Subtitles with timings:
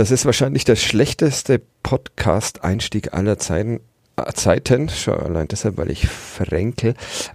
[0.00, 3.80] Das ist wahrscheinlich der schlechteste Podcast-Einstieg aller Zeiten.
[4.16, 6.94] äh, Zeiten, schon allein deshalb, weil ich verrenkel.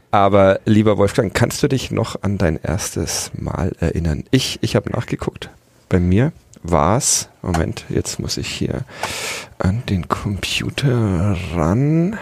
[0.09, 4.23] Aber lieber Wolfgang, kannst du dich noch an dein erstes Mal erinnern?
[4.31, 5.51] Ich, ich habe nachgeguckt.
[5.89, 6.31] Bei mir
[6.63, 8.83] war es, Moment, jetzt muss ich hier
[9.59, 12.17] an den Computer ran.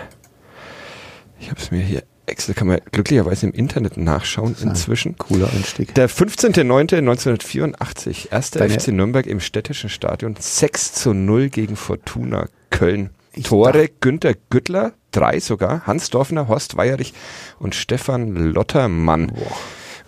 [1.39, 5.17] Ich habe es mir hier extra, kann man glücklicherweise im Internet nachschauen inzwischen.
[5.17, 5.93] Cooler Einstieg.
[5.95, 13.09] Der 15.09.1984, erster Deine- FC Nürnberg im städtischen Stadion, 6 zu 0 gegen Fortuna Köln.
[13.33, 17.13] Ich Tore Günter Güttler, drei sogar, Hans Dorfner, Horst Weierich
[17.59, 19.31] und Stefan Lottermann.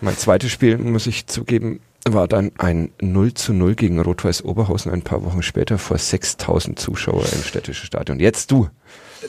[0.00, 4.92] Mein zweites Spiel, muss ich zugeben, war dann ein 0 zu 0 gegen Rot-Weiß Oberhausen
[4.92, 8.20] ein paar Wochen später vor 6000 Zuschauer im städtischen Stadion.
[8.20, 8.68] Jetzt du.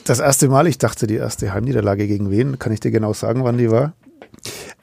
[0.04, 2.58] Das erste Mal, ich dachte, die erste Heimniederlage gegen wen?
[2.58, 3.92] Kann ich dir genau sagen, wann die war?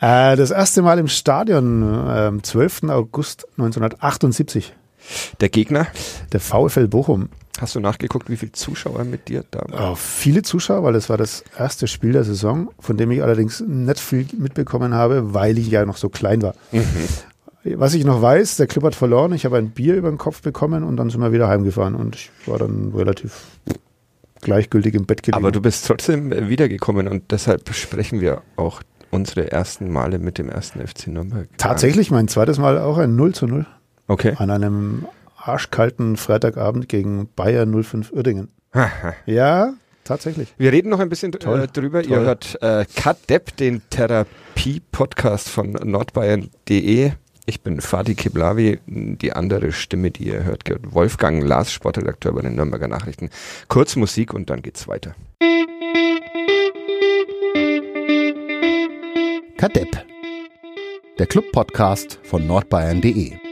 [0.02, 2.90] Äh, das erste Mal im Stadion, äh, am 12.
[2.90, 4.74] August 1978.
[5.40, 5.86] Der Gegner,
[6.34, 7.30] Der VfL Bochum.
[7.60, 9.92] hast du nachgeguckt, wie viele Zuschauer mit dir da waren?
[9.92, 13.62] Oh, viele Zuschauer, weil das war das erste Spiel der Saison, von dem ich allerdings
[13.66, 16.56] nicht viel mitbekommen habe, weil ich ja noch so klein war.
[17.64, 20.42] Was ich noch weiß, der Club hat verloren, ich habe ein Bier über den Kopf
[20.42, 23.44] bekommen und dann sind wir wieder heimgefahren und ich war dann relativ
[24.46, 25.38] gleichgültig im Bett gelegen.
[25.38, 30.50] Aber du bist trotzdem wiedergekommen und deshalb sprechen wir auch unsere ersten Male mit dem
[30.50, 31.50] ersten FC Nürnberg.
[31.58, 33.66] Tatsächlich mein zweites Mal auch ein 0 zu 0
[34.08, 34.34] Okay.
[34.38, 35.06] an einem
[35.38, 38.50] arschkalten Freitagabend gegen Bayer 05 Uerdingen.
[39.26, 39.74] Ja,
[40.04, 40.54] tatsächlich.
[40.58, 42.02] Wir reden noch ein bisschen äh, Toll, drüber.
[42.04, 42.12] toll.
[42.12, 47.12] Ihr hört äh, Kadepp, den Therapie-Podcast von nordbayern.de.
[47.48, 52.42] Ich bin Fatih Kiblavi, die andere Stimme, die ihr hört, gehört Wolfgang Lars, Sportredakteur bei
[52.42, 53.30] den Nürnberger Nachrichten.
[53.68, 55.16] Kurz Musik und dann geht's weiter.
[59.58, 60.06] Kadepp.
[61.20, 63.45] Der Club-Podcast von nordbayern.de.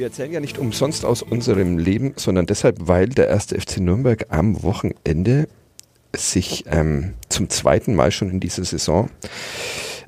[0.00, 4.24] Wir erzählen ja nicht umsonst aus unserem Leben, sondern deshalb, weil der erste FC Nürnberg
[4.30, 5.46] am Wochenende
[6.16, 9.10] sich ähm, zum zweiten Mal schon in dieser Saison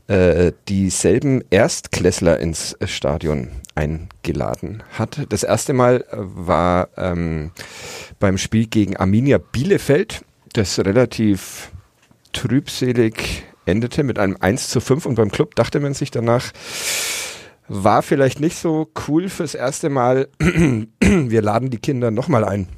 [0.07, 5.27] äh, dieselben Erstklässler ins Stadion eingeladen hat.
[5.29, 7.51] Das erste Mal äh, war ähm,
[8.19, 10.25] beim Spiel gegen Arminia Bielefeld,
[10.55, 11.71] das relativ
[12.33, 16.51] trübselig endete mit einem 1 zu 5 und beim Club dachte man sich danach,
[17.73, 20.29] war vielleicht nicht so cool fürs erste Mal.
[20.39, 22.69] Wir laden die Kinder nochmal ein.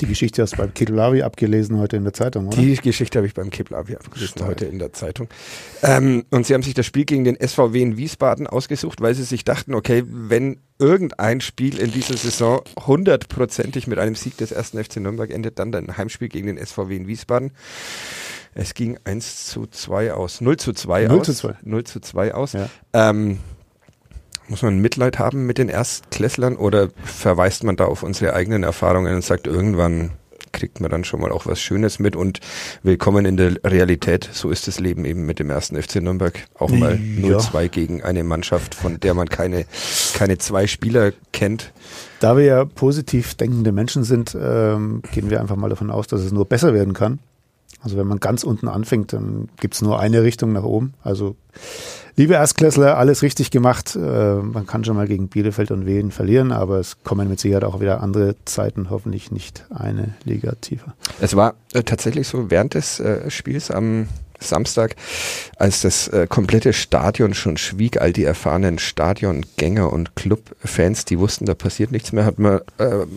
[0.00, 2.56] Die Geschichte hast du beim Kitulavi abgelesen heute in der Zeitung, oder?
[2.56, 5.28] Die Geschichte habe ich beim Kiplavi abgelesen heute in der Zeitung.
[5.82, 9.22] Ähm, und sie haben sich das Spiel gegen den SVW in Wiesbaden ausgesucht, weil sie
[9.22, 14.82] sich dachten, okay, wenn irgendein Spiel in dieser Saison hundertprozentig mit einem Sieg des ersten
[14.82, 17.52] FC Nürnberg endet, dann ein Heimspiel gegen den SVW in Wiesbaden.
[18.54, 21.26] Es ging 1 zu 2 aus, 0 zu 2 0 aus.
[21.26, 21.54] zu 2.
[21.62, 22.52] 0 zu 2 aus.
[22.52, 22.68] Ja.
[22.92, 23.38] Ähm,
[24.48, 29.14] muss man Mitleid haben mit den Erstklässlern oder verweist man da auf unsere eigenen Erfahrungen
[29.14, 30.10] und sagt, irgendwann
[30.52, 32.40] kriegt man dann schon mal auch was Schönes mit und
[32.82, 34.28] willkommen in der Realität.
[34.32, 36.46] So ist das Leben eben mit dem ersten FC Nürnberg.
[36.58, 37.36] Auch mal Ja.
[37.38, 39.66] 0-2 gegen eine Mannschaft, von der man keine,
[40.14, 41.72] keine zwei Spieler kennt.
[42.20, 46.22] Da wir ja positiv denkende Menschen sind, ähm, gehen wir einfach mal davon aus, dass
[46.22, 47.18] es nur besser werden kann.
[47.82, 50.94] Also wenn man ganz unten anfängt, dann gibt's nur eine Richtung nach oben.
[51.02, 51.36] Also
[52.16, 53.94] liebe Erstklässler, alles richtig gemacht.
[53.94, 57.64] Äh, man kann schon mal gegen Bielefeld und Wien verlieren, aber es kommen mit Sicherheit
[57.64, 60.94] auch wieder andere Zeiten, hoffentlich nicht eine Liga tiefer.
[61.20, 64.96] Es war äh, tatsächlich so während des äh, Spiels am Samstag,
[65.56, 71.54] als das komplette Stadion schon schwieg, all die erfahrenen Stadiongänger und Clubfans, die wussten, da
[71.54, 72.60] passiert nichts mehr, hat man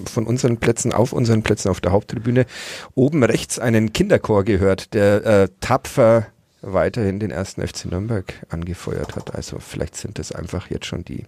[0.10, 2.46] von unseren Plätzen, auf unseren Plätzen auf der Haupttribüne
[2.96, 6.28] oben rechts einen Kinderchor gehört, der tapfer
[6.62, 9.36] weiterhin den ersten FC Nürnberg angefeuert hat.
[9.36, 11.26] Also vielleicht sind das einfach jetzt schon die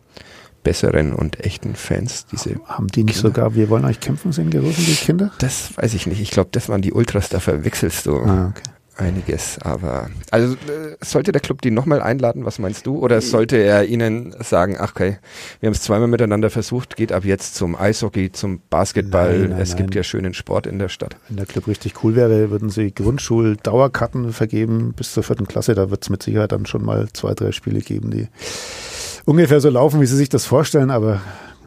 [0.64, 3.30] besseren und echten Fans, diese Haben die nicht Kinder.
[3.30, 5.32] sogar, wir wollen euch kämpfen sehen gerufen, die Kinder?
[5.40, 6.22] das weiß ich nicht.
[6.22, 8.62] Ich glaube, das waren die Ultras, da verwechselst du Ah, okay.
[9.02, 9.60] Einiges.
[9.60, 12.98] Aber also äh, sollte der Club die nochmal einladen, was meinst du?
[13.00, 15.18] Oder sollte er ihnen sagen, ach okay,
[15.60, 19.40] wir haben es zweimal miteinander versucht, geht ab jetzt zum Eishockey, zum Basketball.
[19.40, 19.98] Nein, nein, es gibt nein.
[19.98, 21.18] ja schönen Sport in der Stadt.
[21.28, 25.76] Wenn der Club richtig cool wäre, würden sie Grundschul-Dauerkarten vergeben bis zur vierten Klasse.
[25.76, 28.28] Da wird es mit Sicherheit dann schon mal zwei, drei Spiele geben, die
[29.26, 30.92] ungefähr so laufen, wie sie sich das vorstellen.
[30.92, 31.22] Aber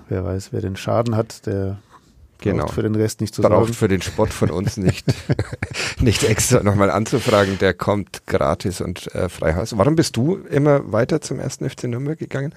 [0.09, 1.79] wer weiß, wer den Schaden hat, der
[2.41, 2.65] Genau.
[2.65, 3.75] braucht für den Rest nicht zu Braucht sorgen.
[3.75, 5.07] für den Sport von uns nicht,
[6.01, 9.77] nicht extra nochmal anzufragen, der kommt gratis und äh, frei Haus.
[9.77, 12.55] Warum bist du immer weiter zum ersten FC Nürnberg gegangen?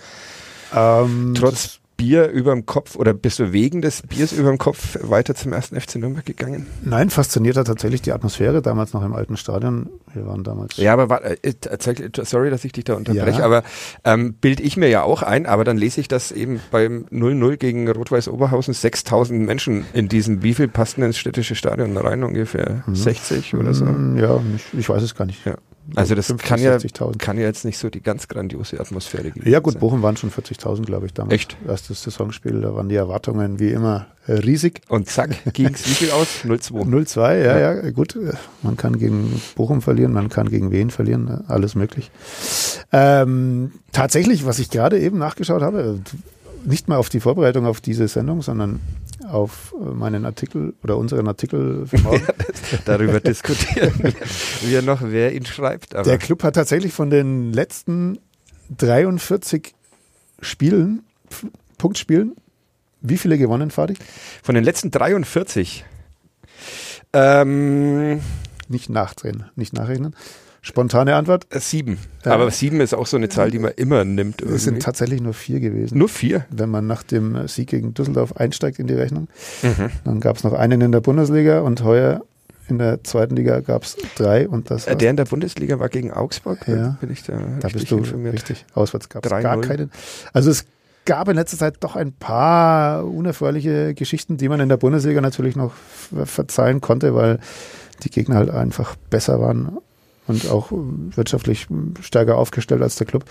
[0.76, 5.52] Ähm, Trotz Bier überm Kopf oder bist du wegen des Biers überm Kopf weiter zum
[5.52, 6.68] ersten FC Nürnberg gegangen?
[6.84, 9.90] Nein, fasziniert hat tatsächlich die Atmosphäre damals noch im alten Stadion.
[10.14, 10.78] Wir waren damals.
[10.78, 13.46] Ja, aber warte, äh, erzähl- sorry, dass ich dich da unterbreche, Ja.
[13.46, 13.64] aber
[14.04, 17.58] ähm, bild ich mir ja auch ein, aber dann lese ich, dass eben beim 0-0
[17.58, 22.24] gegen Rot-Weiß Oberhausen 6000 Menschen in diesem, wie viel passten ins städtische Stadion rein?
[22.24, 23.86] Ungefähr 60 oder so?
[23.86, 25.44] Mm, Ja, ich, ich weiß es gar nicht.
[25.46, 25.56] Ja.
[25.96, 27.18] Also das 50, kann ja, 60.000.
[27.18, 29.50] kann ja jetzt nicht so die ganz grandiose Atmosphäre geben.
[29.50, 31.34] Ja gut, Bochum waren schon 40.000, glaube ich, damals.
[31.34, 31.58] Echt?
[31.68, 34.82] Erstes Saisonspiel, da waren die Erwartungen wie immer äh, riesig.
[34.90, 36.28] Und zack, ging es wie viel aus?
[36.44, 36.84] 0-2.
[36.86, 38.16] 0-2, ja, ja, gut.
[38.16, 42.12] äh, Man kann gegen Bochum verlieren, man kann gegen Wien verlieren, äh, alles möglich.
[42.92, 46.00] Ähm, tatsächlich, was ich gerade eben nachgeschaut habe,
[46.66, 48.80] nicht mal auf die Vorbereitung auf diese Sendung, sondern
[49.28, 51.86] auf äh, meinen Artikel oder unseren Artikel.
[52.86, 53.94] Darüber diskutieren
[54.62, 55.96] wir, noch, wer ihn schreibt.
[55.96, 58.20] Aber Der Club hat tatsächlich von den letzten
[58.78, 59.74] 43
[60.42, 61.04] Spielen,
[61.78, 62.36] Punktspielen,
[63.02, 63.96] wie viele gewonnen, Fadi?
[64.44, 65.86] von den letzten 43
[67.14, 68.22] ähm,
[68.68, 70.16] Nicht nachdrehen, nicht nachrechnen.
[70.62, 71.98] Spontane Antwort, Äh, Sieben.
[72.26, 72.32] Ja.
[72.34, 74.42] Aber sieben ist auch so eine Zahl, die man immer nimmt.
[74.42, 74.84] es sind Irgendwie.
[74.86, 75.98] tatsächlich nur vier gewesen.
[75.98, 76.46] Nur vier.
[76.50, 79.28] Wenn man nach dem Sieg gegen Düsseldorf einsteigt in die Rechnung.
[79.62, 79.90] Mhm.
[80.04, 82.22] Dann gab es noch einen in der Bundesliga und heuer
[82.70, 85.88] in der zweiten Liga gab es drei und das Äh, Der in der Bundesliga war
[85.88, 86.68] gegen Augsburg.
[86.68, 86.98] Ja.
[87.00, 88.34] Bin ich da, da bist du informiert.
[88.34, 88.66] richtig.
[88.74, 89.42] Auswärts gab es 3-0.
[89.42, 89.90] gar keinen.
[90.34, 90.66] Also es
[91.06, 95.56] gab in letzter Zeit doch ein paar unerfreuliche Geschichten, die man in der Bundesliga natürlich
[95.56, 97.40] noch ver- verzeihen konnte, weil
[98.04, 99.78] die Gegner halt einfach besser waren
[100.28, 101.68] und auch wirtschaftlich
[102.02, 103.26] stärker aufgestellt als der Club.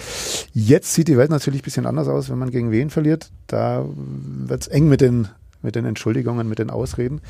[0.52, 3.30] Jetzt sieht die Welt natürlich ein bisschen anders aus, wenn man gegen wen verliert.
[3.46, 5.28] Da wird es eng mit den,
[5.62, 7.20] mit den Entschuldigungen, mit den Ausreden.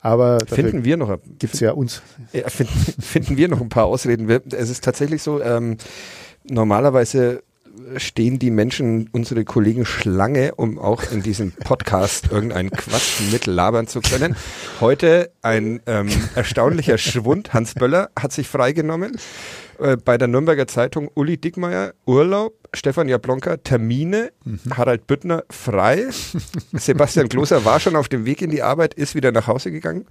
[0.00, 2.02] Aber Finden wir noch, gibt es ja uns.
[2.32, 4.28] ja, finden, finden wir noch ein paar Ausreden.
[4.28, 5.76] Es ist tatsächlich so, ähm,
[6.44, 7.42] normalerweise
[7.96, 14.00] stehen die Menschen, unsere Kollegen Schlange, um auch in diesem Podcast irgendeinen Quatsch mitlabern zu
[14.00, 14.36] können.
[14.80, 17.54] Heute ein ähm, erstaunlicher Schwund.
[17.54, 19.16] Hans Böller hat sich freigenommen.
[19.78, 24.32] Äh, bei der Nürnberger Zeitung Uli Dickmeyer Urlaub, Stefan Jablonka Termine,
[24.70, 26.08] Harald Büttner frei.
[26.72, 30.06] Sebastian Kloser war schon auf dem Weg in die Arbeit, ist wieder nach Hause gegangen.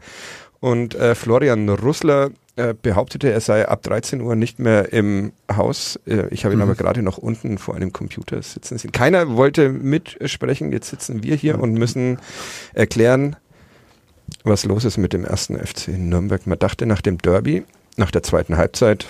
[0.59, 5.97] Und äh, Florian Russler äh, behauptete, er sei ab 13 Uhr nicht mehr im Haus.
[6.05, 8.91] Äh, ich habe ihn aber gerade noch unten vor einem Computer sitzen sehen.
[8.91, 10.73] Keiner wollte mitsprechen.
[10.73, 12.19] Jetzt sitzen wir hier und müssen
[12.73, 13.37] erklären,
[14.43, 16.45] was los ist mit dem ersten FC Nürnberg.
[16.45, 17.63] Man dachte nach dem Derby,
[17.95, 19.05] nach der zweiten Halbzeit,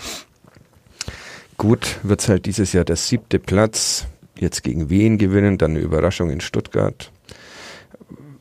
[1.58, 4.06] gut, wird es halt dieses Jahr der siebte Platz.
[4.38, 7.12] Jetzt gegen Wien gewinnen, dann eine Überraschung in Stuttgart.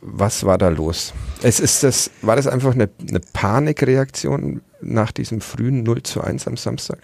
[0.02, 1.14] Was war da los?
[1.43, 6.47] Es ist das, war das einfach eine, eine Panikreaktion nach diesem frühen 0 zu 1
[6.47, 6.99] am Samstag?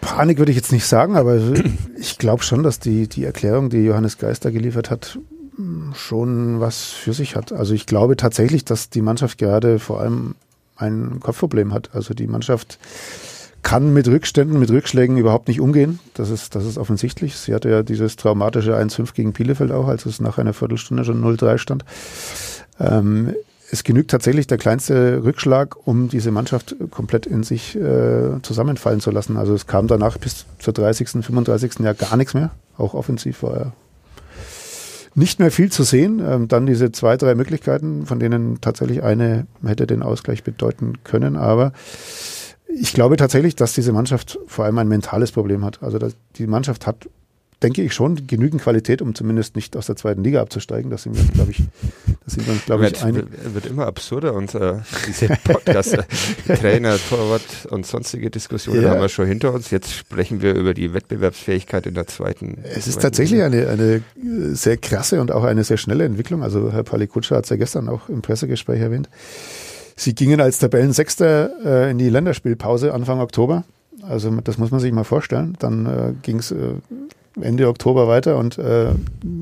[0.00, 1.38] Panik würde ich jetzt nicht sagen, aber
[1.98, 5.18] ich glaube schon, dass die, die Erklärung, die Johannes Geister geliefert hat,
[5.56, 7.52] mh, schon was für sich hat.
[7.52, 10.34] Also ich glaube tatsächlich, dass die Mannschaft gerade vor allem
[10.76, 11.90] ein Kopfproblem hat.
[11.94, 12.78] Also die Mannschaft
[13.62, 15.98] kann mit Rückständen, mit Rückschlägen überhaupt nicht umgehen.
[16.14, 17.36] Das ist, das ist offensichtlich.
[17.36, 21.20] Sie hatte ja dieses traumatische 1-5 gegen Bielefeld auch, als es nach einer Viertelstunde schon
[21.24, 21.84] 0-3 stand.
[22.78, 23.34] Ähm,
[23.70, 29.10] es genügt tatsächlich der kleinste Rückschlag, um diese Mannschaft komplett in sich äh, zusammenfallen zu
[29.10, 29.36] lassen.
[29.36, 31.80] Also es kam danach bis zur 30., 35.
[31.80, 32.50] Jahr gar nichts mehr.
[32.76, 33.72] Auch offensiv war ja
[35.16, 36.22] nicht mehr viel zu sehen.
[36.24, 41.36] Ähm, dann diese zwei, drei Möglichkeiten, von denen tatsächlich eine hätte den Ausgleich bedeuten können.
[41.36, 41.72] Aber
[42.68, 45.82] ich glaube tatsächlich, dass diese Mannschaft vor allem ein mentales Problem hat.
[45.82, 45.98] Also
[46.36, 47.08] die Mannschaft hat,
[47.62, 50.90] denke ich schon, genügend Qualität, um zumindest nicht aus der zweiten Liga abzusteigen.
[50.90, 51.62] Das sind wir, glaube ich,
[52.24, 53.24] das sind wir glaube ich, wird, einig.
[53.54, 54.74] wird immer absurder und äh,
[55.06, 58.90] diese Podcast, äh, Trainer, Torwart und sonstige Diskussionen Ja.
[58.90, 59.70] haben wir schon hinter uns.
[59.70, 62.58] Jetzt sprechen wir über die Wettbewerbsfähigkeit in der zweiten.
[62.62, 63.46] Es ist zweiten tatsächlich Liga.
[63.46, 66.42] eine, eine äh, sehr krasse und auch eine sehr schnelle Entwicklung.
[66.42, 69.08] Also Herr Palikutscher hat es ja gestern auch im Pressegespräch erwähnt.
[69.96, 73.64] Sie gingen als Tabellensechster äh, in die Länderspielpause Anfang Oktober.
[74.02, 75.56] Also das muss man sich mal vorstellen.
[75.58, 76.56] Dann äh, ging es äh,
[77.40, 78.92] Ende Oktober weiter und äh,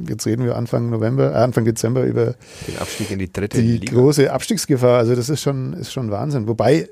[0.09, 2.35] jetzt reden wir Anfang November, äh, Anfang Dezember über
[2.67, 3.93] den Abstieg in die dritte die Liga.
[3.93, 4.99] große Abstiegsgefahr.
[4.99, 6.49] Also das ist schon, ist schon Wahnsinn.
[6.49, 6.89] Wobei,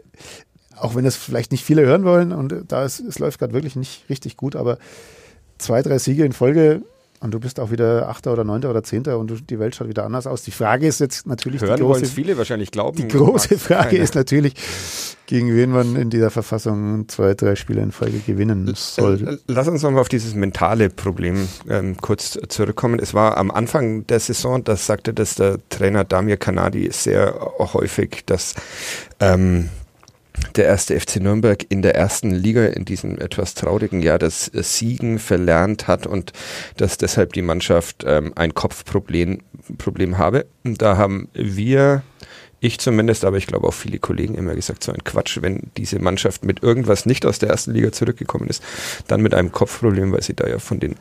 [0.77, 3.75] auch wenn das vielleicht nicht viele hören wollen und da ist, es läuft gerade wirklich
[3.75, 4.79] nicht richtig gut, aber
[5.59, 6.83] zwei, drei Siege in Folge
[7.23, 9.89] und du bist auch wieder Achter oder Neunter oder Zehnter und du, die Welt schaut
[9.89, 10.43] wieder anders aus.
[10.43, 12.97] Die Frage ist jetzt natürlich Hören die große, viele wahrscheinlich glauben.
[12.97, 14.03] die große Frage keiner.
[14.03, 14.55] ist natürlich,
[15.27, 19.29] gegen wen man in dieser Verfassung zwei, drei Spiele in Folge gewinnen soll.
[19.29, 22.99] Äh, Lass uns nochmal auf dieses mentale Problem ähm, kurz zurückkommen.
[22.99, 28.25] Es war am Anfang der Saison, das sagte das der Trainer Damir Kanadi sehr häufig,
[28.27, 28.55] dass
[29.21, 29.69] ähm,
[30.57, 35.19] der erste FC Nürnberg in der ersten Liga in diesem etwas traurigen Jahr das Siegen
[35.19, 36.33] verlernt hat und
[36.77, 39.41] dass deshalb die Mannschaft ähm, ein Kopfproblem
[39.79, 40.47] Problem habe.
[40.65, 42.03] Und da haben wir,
[42.61, 45.99] ich zumindest, aber ich glaube auch viele Kollegen immer gesagt, so ein Quatsch, wenn diese
[45.99, 48.63] Mannschaft mit irgendwas nicht aus der ersten Liga zurückgekommen ist,
[49.07, 50.97] dann mit einem Kopfproblem, weil sie da ja von den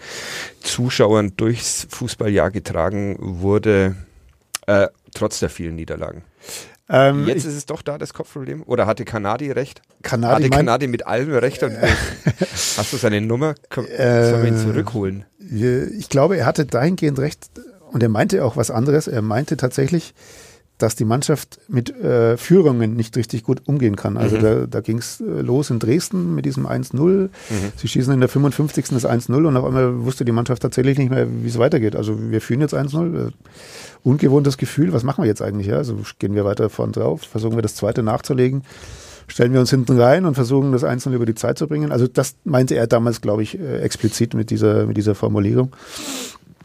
[0.61, 3.95] Zuschauern durchs Fußballjahr getragen wurde,
[4.67, 6.23] äh, trotz der vielen Niederlagen.
[6.91, 8.63] Ähm, Jetzt ist es doch da das Kopfproblem?
[8.65, 9.81] Oder hatte Kanadi recht?
[10.03, 11.63] Kanadi hatte Kanadi mit allem recht?
[11.63, 11.77] Und
[12.77, 13.55] hast du seine Nummer?
[13.69, 15.25] Komm, äh, sollen wir ihn zurückholen?
[15.39, 17.49] Ich glaube, er hatte dahingehend recht
[17.91, 19.07] und er meinte auch was anderes.
[19.07, 20.13] Er meinte tatsächlich,
[20.81, 24.17] dass die Mannschaft mit äh, Führungen nicht richtig gut umgehen kann.
[24.17, 24.41] Also mhm.
[24.41, 26.97] da, da ging es äh, los in Dresden mit diesem 1-0.
[26.97, 27.29] Mhm.
[27.75, 28.89] Sie schießen in der 55.
[28.89, 31.95] das 1-0 und auf einmal wusste die Mannschaft tatsächlich nicht mehr, wie es weitergeht.
[31.95, 33.27] Also wir führen jetzt 1-0.
[33.27, 33.31] Äh,
[34.03, 34.93] ungewohntes Gefühl.
[34.93, 35.67] Was machen wir jetzt eigentlich?
[35.67, 35.77] Ja?
[35.77, 38.63] Also gehen wir weiter vorn drauf, versuchen wir das zweite nachzulegen,
[39.27, 41.91] stellen wir uns hinten rein und versuchen das Einzelne über die Zeit zu bringen.
[41.91, 45.75] Also das meinte er damals, glaube ich, äh, explizit mit dieser, mit dieser Formulierung.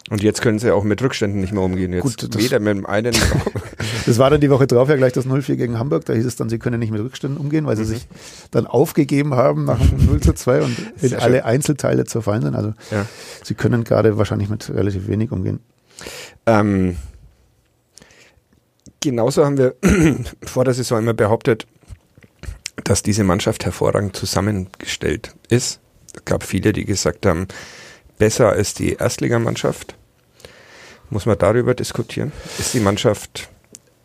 [0.08, 1.92] Und jetzt können sie auch mit Rückständen nicht mehr umgehen.
[1.92, 3.12] Jetzt Gut, weder mit dem einen.
[4.06, 6.04] das war dann die Woche drauf ja gleich das 0-4 gegen Hamburg.
[6.04, 7.88] Da hieß es dann, sie können nicht mit Rückständen umgehen, weil sie mhm.
[7.88, 8.06] sich
[8.52, 11.44] dann aufgegeben haben nach dem 0 zu 2 und in Sehr alle schön.
[11.44, 12.54] Einzelteile zerfallen sind.
[12.54, 13.04] Also ja.
[13.42, 15.58] sie können gerade wahrscheinlich mit relativ wenig umgehen.
[16.46, 16.96] Ähm,
[19.00, 19.74] genauso haben wir
[20.44, 21.66] vor der Saison immer behauptet,
[22.84, 25.80] dass diese Mannschaft hervorragend zusammengestellt ist.
[26.14, 27.48] Es gab viele, die gesagt haben,
[28.18, 29.94] besser als die Erstligamannschaft.
[31.10, 32.32] Muss man darüber diskutieren?
[32.58, 33.48] Ist die Mannschaft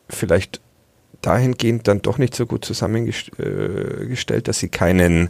[0.09, 0.61] vielleicht
[1.21, 5.29] dahingehend dann doch nicht so gut zusammengestellt, dass sie keinen,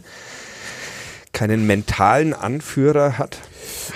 [1.32, 3.38] keinen mentalen Anführer hat?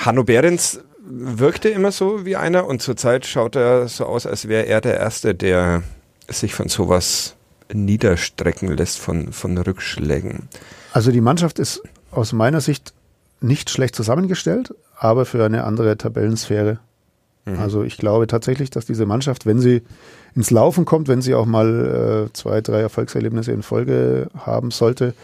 [0.05, 4.67] Hanno Behrens wirkte immer so wie einer und zurzeit schaut er so aus, als wäre
[4.67, 5.83] er der Erste, der
[6.29, 7.35] sich von sowas
[7.73, 10.49] niederstrecken lässt, von, von Rückschlägen.
[10.93, 12.93] Also die Mannschaft ist aus meiner Sicht
[13.41, 16.79] nicht schlecht zusammengestellt, aber für eine andere Tabellensphäre.
[17.45, 17.59] Mhm.
[17.59, 19.83] Also ich glaube tatsächlich, dass diese Mannschaft, wenn sie
[20.35, 25.15] ins Laufen kommt, wenn sie auch mal äh, zwei, drei Erfolgserlebnisse in Folge haben sollte,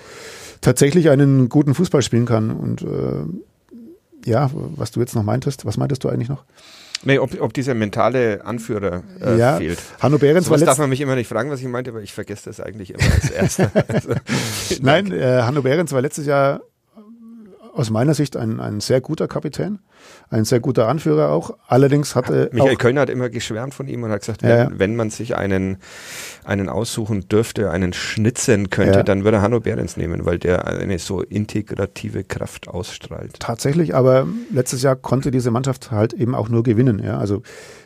[0.61, 2.51] tatsächlich einen guten Fußball spielen kann.
[2.51, 6.45] Und äh, ja, was du jetzt noch meintest, was meintest du eigentlich noch?
[7.05, 9.81] Nee, ob, ob dieser mentale Anführer äh, ja, fehlt.
[9.99, 12.13] Hanno Behrens so war darf man mich immer nicht fragen, was ich meinte, aber ich
[12.13, 13.73] vergesse das eigentlich immer als Erster.
[13.89, 14.15] also,
[14.81, 16.61] Nein, äh, Hanno Behrens war letztes Jahr
[17.73, 19.81] aus meiner Sicht ein, ein sehr guter Kapitän,
[20.31, 21.57] ein sehr guter Anführer auch.
[21.67, 24.69] Allerdings hatte Michael Kölner hat immer geschwärmt von ihm und hat gesagt, wenn, ja.
[24.75, 25.77] wenn man sich einen,
[26.45, 29.03] einen aussuchen dürfte, einen schnitzen könnte, ja.
[29.03, 33.41] dann würde Hanno Behrens nehmen, weil der eine so integrative Kraft ausstrahlt.
[33.41, 37.03] Tatsächlich, aber letztes Jahr konnte diese Mannschaft halt eben auch nur gewinnen.
[37.05, 37.43] Ja, also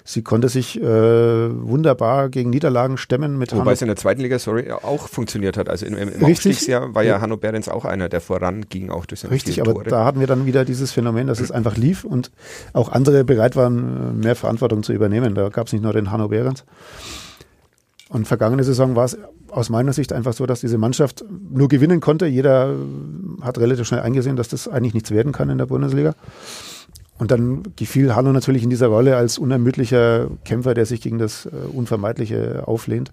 [0.08, 4.20] Sie konnte sich äh, wunderbar gegen Niederlagen stemmen mit Wobei Hanno es in der zweiten
[4.20, 5.68] Liga, sorry, auch funktioniert hat.
[5.68, 9.22] Also im, im Aufstiegsjahr war ja, ja Hanno Behrens auch einer, der voranging, auch durch
[9.22, 12.30] seine Richtig, aber da hatten wir dann wieder dieses Phänomen, dass es einfach lief und
[12.72, 15.34] auch andere bereit waren, mehr Verantwortung zu übernehmen.
[15.34, 16.64] Da gab es nicht nur den Hanno Behrens.
[18.08, 19.18] Und vergangene Saison war es
[19.50, 22.26] aus meiner Sicht einfach so, dass diese Mannschaft nur gewinnen konnte.
[22.26, 22.74] Jeder
[23.40, 26.14] hat relativ schnell eingesehen, dass das eigentlich nichts werden kann in der Bundesliga.
[27.18, 31.46] Und dann gefiel Hanno natürlich in dieser Rolle als unermüdlicher Kämpfer, der sich gegen das
[31.46, 33.10] äh, Unvermeidliche auflehnt.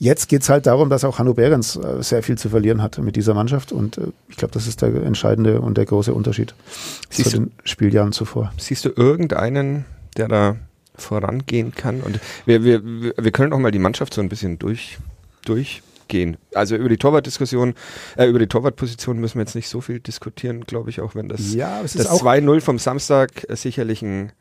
[0.00, 3.16] Jetzt geht's halt darum, dass auch Hanno Behrens äh, sehr viel zu verlieren hat mit
[3.16, 3.72] dieser Mannschaft.
[3.72, 6.54] Und äh, ich glaube, das ist der entscheidende und der große Unterschied
[7.10, 8.52] siehst zu den Spieljahren zuvor.
[8.58, 9.84] Siehst du irgendeinen,
[10.16, 10.56] der da
[10.94, 12.00] vorangehen kann?
[12.00, 14.98] Und wir, wir, wir können auch mal die Mannschaft so ein bisschen durch,
[15.44, 16.36] durch gehen.
[16.54, 17.74] Also über die Torwartdiskussion,
[18.16, 21.28] äh, über die Torwartposition müssen wir jetzt nicht so viel diskutieren, glaube ich, auch wenn
[21.28, 24.32] das, ja, das 2-0 vom Samstag sicherlich ein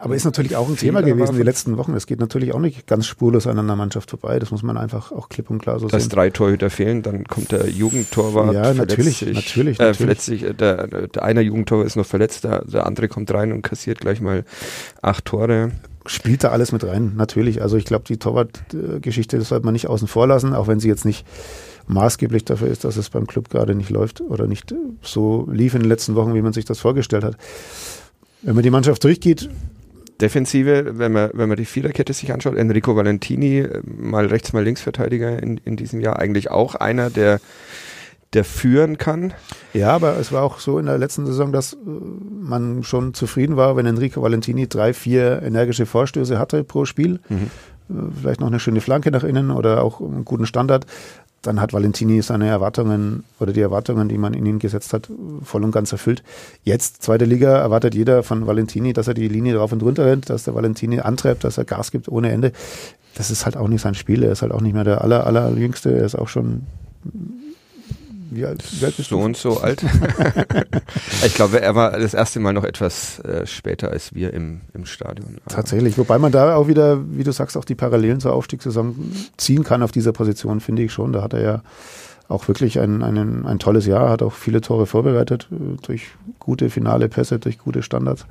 [0.00, 1.94] aber ist natürlich auch ein Thema gewesen die letzten Wochen.
[1.94, 4.38] Es geht natürlich auch nicht ganz spurlos an einer Mannschaft vorbei.
[4.38, 6.10] Das muss man einfach auch klipp und klar so Dass sehen.
[6.10, 8.52] Dass drei Torhüter fehlen, dann kommt der Jugendtorwart.
[8.52, 10.20] Ja, natürlich, sich, natürlich, äh, natürlich.
[10.20, 14.00] Sich, der, der eine Jugendtorwart ist noch verletzt, der, der andere kommt rein und kassiert
[14.00, 14.44] gleich mal
[15.02, 15.72] acht Tore
[16.08, 17.62] spielt da alles mit rein, natürlich.
[17.62, 21.04] Also ich glaube, die Torwart-Geschichte sollte man nicht außen vor lassen, auch wenn sie jetzt
[21.04, 21.26] nicht
[21.88, 25.80] maßgeblich dafür ist, dass es beim Club gerade nicht läuft oder nicht so lief in
[25.80, 27.36] den letzten Wochen, wie man sich das vorgestellt hat.
[28.42, 29.48] Wenn man die Mannschaft durchgeht,
[30.20, 35.42] Defensive, wenn man, wenn man die Viererkette sich anschaut, Enrico Valentini, mal rechts, mal Linksverteidiger
[35.42, 37.40] in, in diesem Jahr, eigentlich auch einer, der
[38.32, 39.32] der führen kann.
[39.72, 43.56] Ja, aber es war auch so in der letzten Saison, dass äh, man schon zufrieden
[43.56, 47.20] war, wenn Enrico Valentini drei, vier energische Vorstöße hatte pro Spiel.
[47.28, 47.50] Mhm.
[47.88, 50.86] Äh, vielleicht noch eine schöne Flanke nach innen oder auch einen guten Standard.
[51.46, 55.08] Dann hat Valentini seine Erwartungen oder die Erwartungen, die man in ihn gesetzt hat,
[55.44, 56.24] voll und ganz erfüllt.
[56.64, 60.28] Jetzt, zweite Liga, erwartet jeder von Valentini, dass er die Linie drauf und runter rennt,
[60.28, 62.50] dass der Valentini antreibt, dass er Gas gibt ohne Ende.
[63.14, 64.24] Das ist halt auch nicht sein Spiel.
[64.24, 65.96] Er ist halt auch nicht mehr der aller, allerjüngste.
[65.96, 66.62] Er ist auch schon
[68.30, 69.24] wie alt, wie alt bist so du?
[69.24, 69.82] und so alt.
[71.24, 74.86] ich glaube, er war das erste Mal noch etwas äh, später als wir im, im
[74.86, 75.38] Stadion.
[75.48, 78.94] Tatsächlich, wobei man da auch wieder, wie du sagst, auch die Parallelen zur Aufstiegssaison
[79.36, 81.12] ziehen kann auf dieser Position, finde ich schon.
[81.12, 81.62] Da hat er ja
[82.28, 86.70] auch wirklich ein, ein, ein tolles Jahr, hat auch viele Tore vorbereitet äh, durch gute
[86.70, 88.26] finale Pässe, durch gute Standards.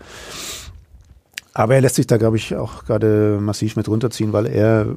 [1.57, 4.87] Aber er lässt sich da, glaube ich, auch gerade massiv mit runterziehen, weil er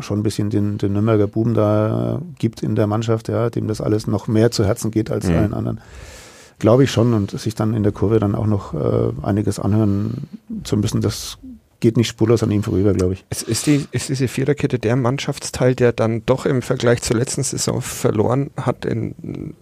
[0.00, 3.80] schon ein bisschen den, den Nürnberger Buben da gibt in der Mannschaft, ja, dem das
[3.80, 5.36] alles noch mehr zu Herzen geht als mhm.
[5.36, 5.80] allen anderen.
[6.58, 10.26] Glaube ich schon und sich dann in der Kurve dann auch noch äh, einiges anhören
[10.64, 11.38] zu müssen, das
[11.78, 13.24] geht nicht spurlos an ihm vorüber, glaube ich.
[13.30, 17.44] Ist, ist, die, ist diese Viererkette der Mannschaftsteil, der dann doch im Vergleich zur letzten
[17.44, 19.54] Saison verloren hat, in,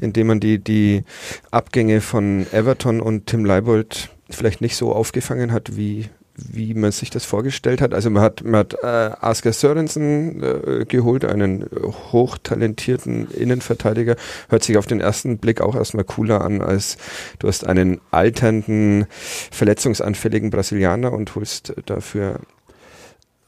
[0.00, 1.04] indem man die, die
[1.50, 7.10] Abgänge von Everton und Tim Leibold vielleicht nicht so aufgefangen hat, wie, wie man sich
[7.10, 7.94] das vorgestellt hat.
[7.94, 11.66] Also man hat, man hat äh, Asker Sörensen äh, geholt, einen
[12.12, 14.16] hochtalentierten Innenverteidiger.
[14.48, 16.96] Hört sich auf den ersten Blick auch erstmal cooler an, als
[17.38, 19.06] du hast einen alternden,
[19.50, 22.40] verletzungsanfälligen Brasilianer und holst dafür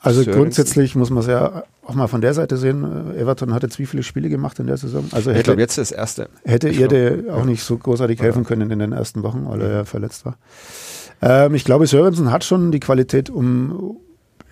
[0.05, 0.43] also Sörensen.
[0.43, 3.17] grundsätzlich muss man es ja auch mal von der Seite sehen.
[3.17, 5.07] Everton hat jetzt wie viele Spiele gemacht in der Saison?
[5.13, 6.29] Also hätte, ich glaube jetzt das erste.
[6.45, 9.85] Hätte ihr auch nicht so großartig helfen können in den ersten Wochen, weil er ja
[9.85, 10.37] verletzt war.
[11.23, 13.97] Ähm, ich glaube, Sörensen hat schon die Qualität, um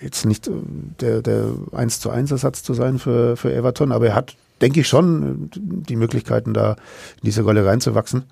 [0.01, 0.53] jetzt nicht äh,
[1.01, 4.81] der, der 1 zu 1 Ersatz zu sein für, für Everton, aber er hat, denke
[4.81, 8.25] ich, schon die Möglichkeiten, da in diese Rolle reinzuwachsen.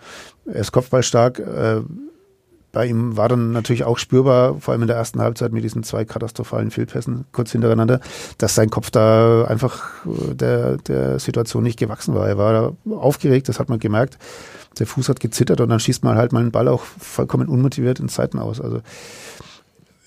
[0.46, 1.80] Er ist kopfballstark, äh,
[2.72, 5.82] bei ihm war dann natürlich auch spürbar, vor allem in der ersten Halbzeit mit diesen
[5.82, 8.00] zwei katastrophalen Fehlpässen kurz hintereinander,
[8.38, 12.28] dass sein Kopf da einfach äh, der, der Situation nicht gewachsen war.
[12.28, 14.18] Er war aufgeregt, das hat man gemerkt.
[14.78, 17.98] Der Fuß hat gezittert und dann schießt man halt mal einen Ball auch vollkommen unmotiviert
[17.98, 18.60] in Zeiten aus.
[18.60, 18.80] Also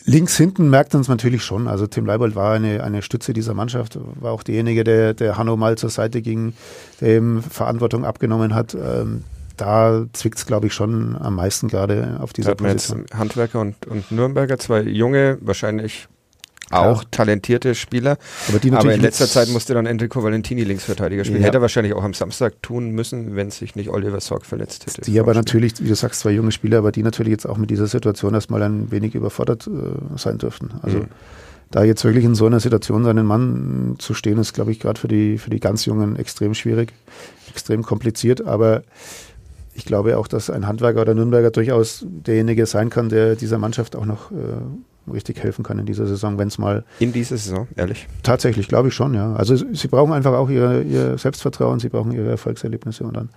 [0.06, 1.68] links hinten merkt man es natürlich schon.
[1.68, 5.58] Also Tim Leibold war eine, eine Stütze dieser Mannschaft, war auch derjenige, der, der Hanno
[5.58, 6.54] mal zur Seite ging,
[7.02, 8.74] der ihm Verantwortung abgenommen hat.
[8.74, 9.24] Ähm,
[9.58, 13.02] da zwickt es, glaube ich, schon am meisten gerade auf dieser da Position.
[13.02, 16.08] Jetzt Handwerker und, und Nürnberger, zwei junge, wahrscheinlich
[16.74, 17.10] auch ja.
[17.12, 18.18] talentierte Spieler.
[18.48, 21.42] Aber, Aber in letzter Zeit musste dann Enrico Valentini Linksverteidiger spielen.
[21.42, 21.48] Ja.
[21.48, 25.02] Hätte er wahrscheinlich auch am Samstag tun müssen, wenn sich nicht Oliver Sorg verletzt hätte.
[25.02, 27.70] Die aber natürlich, wie du sagst, zwei junge Spieler, aber die natürlich jetzt auch mit
[27.70, 30.72] dieser Situation erstmal ein wenig überfordert äh, sein dürften.
[30.82, 31.08] Also mhm.
[31.72, 35.00] da jetzt wirklich in so einer Situation seinen Mann zu stehen, ist, glaube ich, gerade
[35.00, 36.92] für die, für die ganz Jungen extrem schwierig,
[37.50, 38.46] extrem kompliziert.
[38.46, 38.84] Aber
[39.76, 43.96] ich glaube auch, dass ein Handwerker oder Nürnberger durchaus derjenige sein kann, der dieser Mannschaft
[43.96, 46.84] auch noch äh, richtig helfen kann in dieser Saison, wenn es mal.
[47.00, 48.08] In dieser Saison, ehrlich?
[48.22, 49.34] Tatsächlich, glaube ich schon, ja.
[49.36, 53.30] Also sie brauchen einfach auch ihre, ihr Selbstvertrauen, sie brauchen ihre Erfolgserlebnisse und dann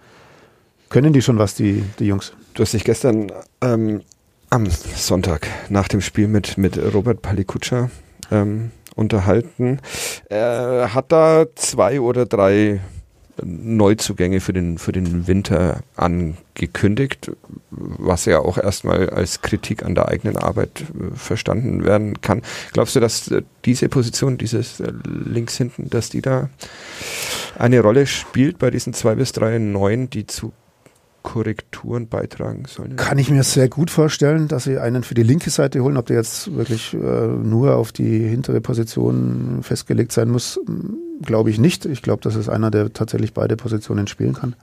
[0.89, 2.33] können die schon was, die, die Jungs.
[2.55, 4.03] Du hast dich gestern ähm,
[4.51, 7.91] am Sonntag nach dem Spiel mit, mit Robert Palikutscha
[8.31, 9.81] ähm, unterhalten.
[10.29, 12.81] Er hat da zwei oder drei
[13.43, 17.31] Neuzugänge für den, für den Winter angekündigt,
[17.71, 22.43] was ja auch erstmal als Kritik an der eigenen Arbeit äh, verstanden werden kann.
[22.73, 26.49] Glaubst du, dass äh, diese Position, dieses äh, links hinten, dass die da
[27.59, 30.53] eine Rolle spielt bei diesen zwei bis drei Neuen, die zu
[31.27, 32.95] Korrekturen beitragen sollen.
[32.95, 35.97] Kann ich mir sehr gut vorstellen, dass sie einen für die linke Seite holen.
[35.97, 40.61] Ob der jetzt wirklich äh, nur auf die hintere Position festgelegt sein muss,
[41.21, 41.85] glaube ich nicht.
[41.85, 44.55] Ich glaube, das ist einer, der tatsächlich beide Positionen spielen kann.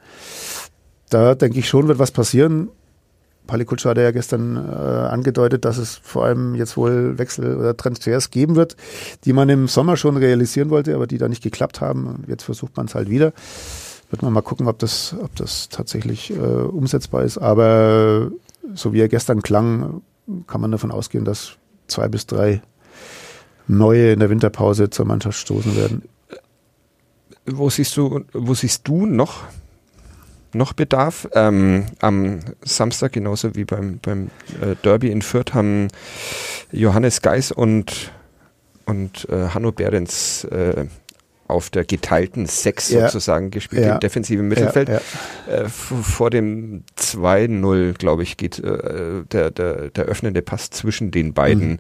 [1.10, 2.70] Da denke ich schon, wird was passieren.
[3.46, 8.32] Palikutscha hat ja gestern äh, angedeutet, dass es vor allem jetzt wohl Wechsel oder Transfers
[8.32, 8.78] geben wird,
[9.26, 12.24] die man im Sommer schon realisieren wollte, aber die da nicht geklappt haben.
[12.28, 13.34] Jetzt versucht man es halt wieder.
[14.14, 17.40] Wird man mal gucken, ob das, ob das tatsächlich äh, umsetzbar ist.
[17.40, 18.30] Aber
[18.76, 20.04] so wie er gestern klang,
[20.46, 21.54] kann man davon ausgehen, dass
[21.88, 22.62] zwei bis drei
[23.68, 26.04] neue in der Winterpause zur Mannschaft stoßen werden.
[27.48, 29.46] Wo siehst du, wo siehst du noch,
[30.54, 31.28] noch Bedarf?
[31.34, 34.30] Ähm, am Samstag, genauso wie beim, beim
[34.62, 35.88] äh, Derby in Fürth, haben
[36.72, 38.12] Johannes Geis und,
[38.86, 40.86] und äh, Hanno Behrens äh,
[41.48, 43.08] auf der geteilten Sechs ja.
[43.08, 43.96] sozusagen gespielt, ja.
[43.96, 44.90] im defensiven Mittelfeld.
[44.90, 45.02] Ja,
[45.48, 51.34] äh, vor dem 2-0, glaube ich, geht äh, der, der, der öffnende Pass zwischen den
[51.34, 51.80] beiden, mhm.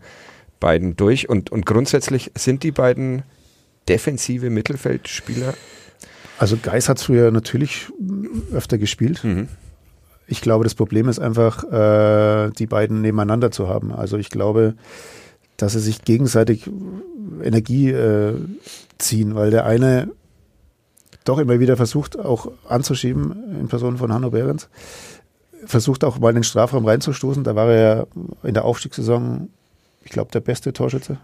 [0.60, 1.30] beiden durch.
[1.30, 3.24] Und, und grundsätzlich sind die beiden
[3.88, 5.54] defensive Mittelfeldspieler.
[6.38, 7.88] Also Geis hat früher natürlich
[8.54, 9.24] öfter gespielt.
[9.24, 9.48] Mhm.
[10.28, 13.92] Ich glaube, das Problem ist einfach, äh, die beiden nebeneinander zu haben.
[13.92, 14.76] Also ich glaube,
[15.58, 16.70] dass sie sich gegenseitig
[17.44, 18.36] Energie äh,
[19.04, 20.10] ziehen, weil der eine
[21.24, 24.70] doch immer wieder versucht, auch anzuschieben in Person von Hanno Behrens.
[25.66, 27.44] Versucht auch mal in den Strafraum reinzustoßen.
[27.44, 28.08] Da war er
[28.44, 29.50] in der Aufstiegssaison,
[30.04, 31.18] ich glaube, der beste Torschütze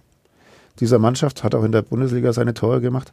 [0.80, 1.44] dieser Mannschaft.
[1.44, 3.12] Hat auch in der Bundesliga seine Tore gemacht.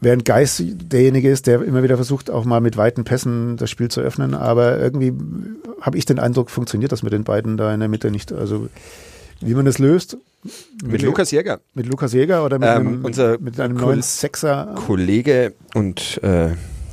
[0.00, 3.90] Während Geis derjenige ist, der immer wieder versucht, auch mal mit weiten Pässen das Spiel
[3.90, 4.32] zu öffnen.
[4.32, 5.12] Aber irgendwie
[5.82, 8.32] habe ich den Eindruck, funktioniert das mit den beiden da in der Mitte nicht.
[8.32, 8.68] Also
[9.40, 10.16] wie man das löst.
[10.82, 11.60] Mit, mit Lukas Jäger.
[11.74, 14.74] Mit Lukas Jäger oder mit Ähm, einem, unser mit einem Kol- neuen Sechser.
[14.86, 16.50] Kollege und äh,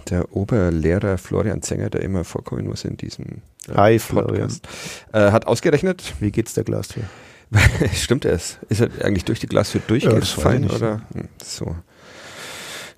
[0.09, 4.49] der Oberlehrer Florian Zenger, der immer vorkommen muss in diesem äh, Hi, Florian.
[4.49, 4.67] Podcast,
[5.13, 7.03] äh, hat ausgerechnet, Wie geht's der Glastür?
[7.93, 8.57] stimmt es?
[8.67, 10.75] Ist er eigentlich durch die Glastür Ja, durchgefallen nicht.
[10.75, 11.75] oder hm, so?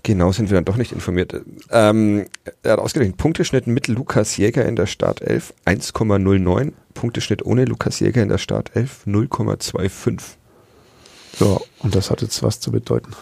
[0.02, 1.36] Genau sind wir dann doch nicht informiert.
[1.72, 2.26] Ähm,
[2.64, 8.24] er hat ausgerechnet Punkteschnitt mit Lukas Jäger in der Startelf 1,09, Punkteschnitt ohne Lukas Jäger
[8.24, 10.22] in der Startelf 0,25.
[11.40, 13.14] Ja, und das hat jetzt was zu bedeuten.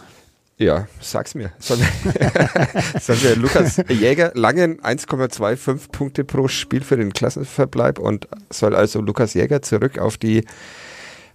[0.57, 1.51] Ja, sag's mir.
[1.59, 8.27] Sollen wir, sollen wir Lukas Jäger Langen 1,25 Punkte pro Spiel für den Klassenverbleib und
[8.49, 10.45] soll also Lukas Jäger zurück auf die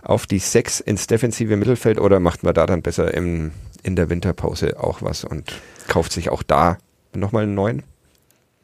[0.02, 3.52] auf die 6 ins defensive Mittelfeld oder macht man da dann besser im,
[3.84, 6.78] in der Winterpause auch was und kauft sich auch da
[7.14, 7.84] nochmal einen neuen?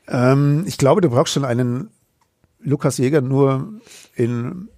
[0.08, 1.90] Ähm, ich glaube, du brauchst schon einen
[2.60, 3.72] Lukas Jäger nur
[4.16, 4.68] in.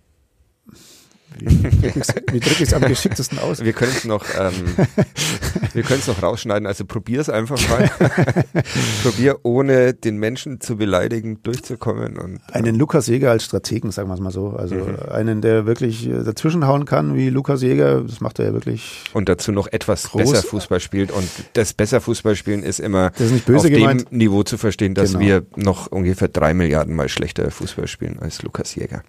[1.38, 3.64] Wie drücke ich es am geschicktesten aus?
[3.64, 4.52] Wir können es noch, ähm,
[5.72, 6.66] wir können es noch rausschneiden.
[6.66, 7.90] Also probier es einfach mal.
[9.02, 14.14] probier ohne den Menschen zu beleidigen durchzukommen und Einen Lukas Jäger als Strategen, sagen wir
[14.14, 14.50] es mal so.
[14.50, 14.96] Also Mhm.
[15.10, 18.02] einen, der wirklich äh, dazwischenhauen kann, wie Lukas Jäger.
[18.02, 19.04] Das macht er ja wirklich.
[19.12, 21.10] und dazu noch etwas Groß- besser Fußball spielt.
[21.10, 24.10] Und das besser Fußball spielen ist immer Das ist nicht böse auf gemeint.
[24.10, 25.20] dem Niveau zu verstehen, dass Genau.
[25.24, 29.02] wir noch ungefähr drei Milliarden Mal schlechter Fußball spielen als Lukas Jäger.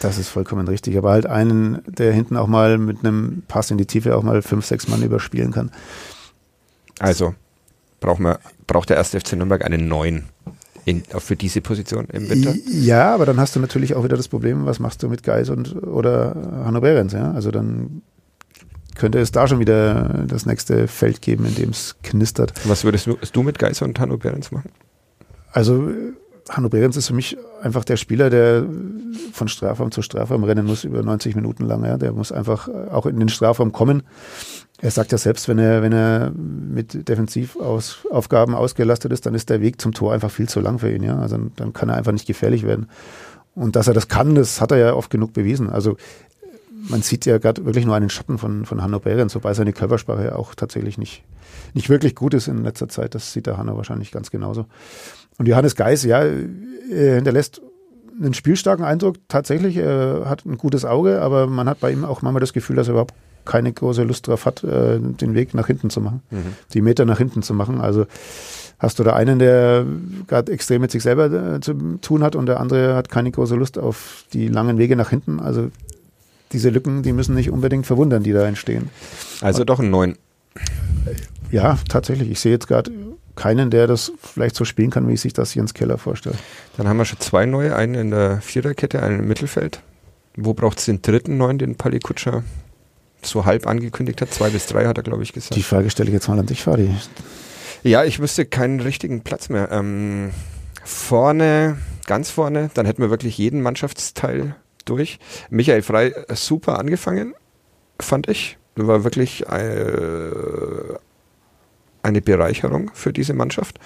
[0.00, 0.96] Das ist vollkommen richtig.
[0.98, 4.42] Aber halt einen, der hinten auch mal mit einem Pass in die Tiefe auch mal
[4.42, 5.70] fünf, sechs Mann überspielen kann.
[6.98, 7.34] Also
[8.00, 10.24] braucht, man, braucht der erste FC Nürnberg einen neuen
[10.84, 12.54] in, für diese Position im Winter.
[12.70, 15.50] Ja, aber dann hast du natürlich auch wieder das Problem, was machst du mit Geis
[15.50, 17.32] und oder Hanno Behrens, ja?
[17.32, 18.02] Also dann
[18.94, 22.52] könnte es da schon wieder das nächste Feld geben, in dem es knistert.
[22.64, 24.70] Was würdest du, du mit Geiser und Hanno Behrens machen?
[25.52, 25.90] Also
[26.48, 28.64] Hanno Behrens ist für mich einfach der Spieler, der
[29.32, 31.84] von Strafraum zu Strafraum rennen muss über 90 Minuten lang.
[31.84, 31.98] Ja?
[31.98, 34.02] Der muss einfach äh, auch in den Strafraum kommen.
[34.78, 39.60] Er sagt ja selbst, wenn er, wenn er mit Defensivaufgaben ausgelastet ist, dann ist der
[39.60, 41.02] Weg zum Tor einfach viel zu lang für ihn.
[41.02, 41.18] Ja?
[41.18, 42.88] Also dann kann er einfach nicht gefährlich werden.
[43.54, 45.70] Und dass er das kann, das hat er ja oft genug bewiesen.
[45.70, 45.96] Also
[46.88, 50.36] man sieht ja gerade wirklich nur einen Schatten von, von Hanno Behrens, wobei seine Körpersprache
[50.36, 51.24] auch tatsächlich nicht,
[51.74, 53.14] nicht wirklich gut ist in letzter Zeit.
[53.14, 54.66] Das sieht der Hanno wahrscheinlich ganz genauso.
[55.38, 57.60] Und Johannes Geis, ja, er hinterlässt
[58.20, 59.16] einen spielstarken Eindruck.
[59.28, 62.76] Tatsächlich, er hat ein gutes Auge, aber man hat bei ihm auch manchmal das Gefühl,
[62.76, 66.22] dass er überhaupt keine große Lust drauf hat, äh, den Weg nach hinten zu machen,
[66.74, 67.80] die Meter nach hinten zu machen.
[67.80, 68.06] Also
[68.78, 69.86] hast du da einen, der
[70.26, 73.54] gerade extrem mit sich selber äh, zu tun hat und der andere hat keine große
[73.54, 75.40] Lust auf die langen Wege nach hinten.
[75.40, 75.70] Also
[76.52, 78.90] diese Lücken, die müssen nicht unbedingt verwundern, die da entstehen.
[79.40, 80.16] Also doch einen neuen.
[81.50, 82.30] Ja, tatsächlich.
[82.30, 82.90] Ich sehe jetzt gerade
[83.34, 86.36] keinen, der das vielleicht so spielen kann, wie sich das Jens Keller vorstellt.
[86.76, 89.80] Dann haben wir schon zwei neue, einen in der Viererkette, einen im Mittelfeld.
[90.36, 92.42] Wo braucht es den dritten neuen, den Pali Kutscher
[93.22, 94.32] so halb angekündigt hat?
[94.32, 95.54] Zwei bis drei hat er, glaube ich, gesagt.
[95.54, 96.90] Die Frage stelle ich jetzt mal an dich, Fadi.
[97.82, 99.70] Ja, ich wüsste keinen richtigen Platz mehr.
[99.70, 100.30] Ähm,
[100.84, 104.56] vorne, ganz vorne, dann hätten wir wirklich jeden Mannschaftsteil
[104.88, 105.18] durch.
[105.50, 107.34] Michael Frei, super angefangen,
[108.00, 108.58] fand ich.
[108.74, 110.30] War wirklich äh,
[112.02, 113.78] eine Bereicherung für diese Mannschaft.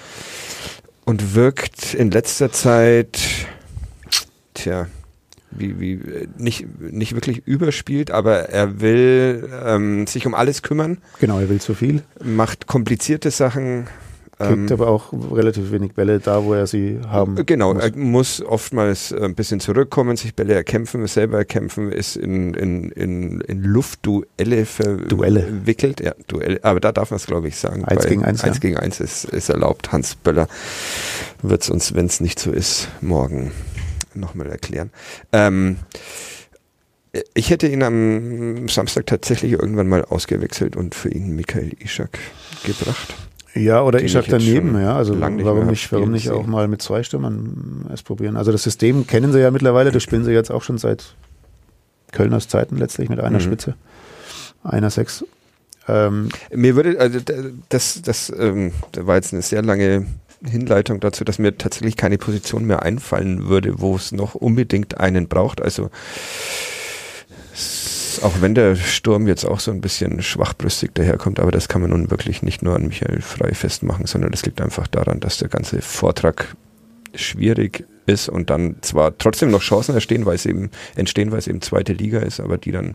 [1.05, 3.19] Und wirkt in letzter Zeit,
[4.55, 4.87] tja,
[5.51, 11.41] wie, wie, nicht, nicht wirklich überspielt, aber er will ähm, sich um alles kümmern Genau,
[11.41, 13.89] er will zu viel, macht komplizierte Sachen.
[14.41, 17.85] Kriegt Ähm, aber auch relativ wenig Bälle da, wo er sie haben genau, muss.
[17.85, 22.91] er muss oftmals äh, ein bisschen zurückkommen, sich Bälle erkämpfen, selber erkämpfen, ist in, in,
[22.91, 24.67] in, in Luftduelle
[25.09, 25.43] Duelle.
[25.43, 26.01] verwickelt.
[26.01, 27.85] Ja, Duelle, aber da darf man es, glaube ich, sagen.
[27.85, 28.61] Eins gegen eins, Eins ja.
[28.61, 29.93] gegen eins ist, ist erlaubt.
[29.93, 30.49] Hans Böller
[31.43, 33.53] wird es uns, wenn es nicht so ist, morgen
[34.15, 34.91] nochmal erklären.
[35.33, 35.77] Ähm,
[37.35, 42.19] ich hätte ihn am Samstag tatsächlich irgendwann mal ausgewechselt und für ihn Michael Ischak
[42.65, 43.15] gebracht.
[43.55, 44.95] Ja, oder ich jetzt daneben, ja.
[44.97, 48.37] Also nicht warum nicht, warum nicht auch mal mit zwei Stürmern es probieren?
[48.37, 51.15] Also das System kennen sie ja mittlerweile, das spielen sie jetzt auch schon seit
[52.13, 53.43] Kölners Zeiten letztlich mit einer Mhm.
[53.43, 53.75] Spitze.
[54.63, 55.25] Einer sechs.
[55.89, 57.19] Ähm, Mir würde, also
[57.69, 60.07] das, das, ähm, da war jetzt eine sehr lange
[60.45, 65.29] Hinleitung dazu, dass mir tatsächlich keine Position mehr einfallen würde, wo es noch unbedingt einen
[65.29, 65.61] braucht.
[65.61, 65.91] Also
[68.23, 71.91] auch wenn der Sturm jetzt auch so ein bisschen schwachbrüstig daherkommt, aber das kann man
[71.91, 75.49] nun wirklich nicht nur an Michael Frei festmachen, sondern das liegt einfach daran, dass der
[75.49, 76.55] ganze Vortrag
[77.15, 81.47] schwierig ist und dann zwar trotzdem noch Chancen entstehen, weil es eben entstehen, weil es
[81.49, 82.95] eben zweite Liga ist, aber die dann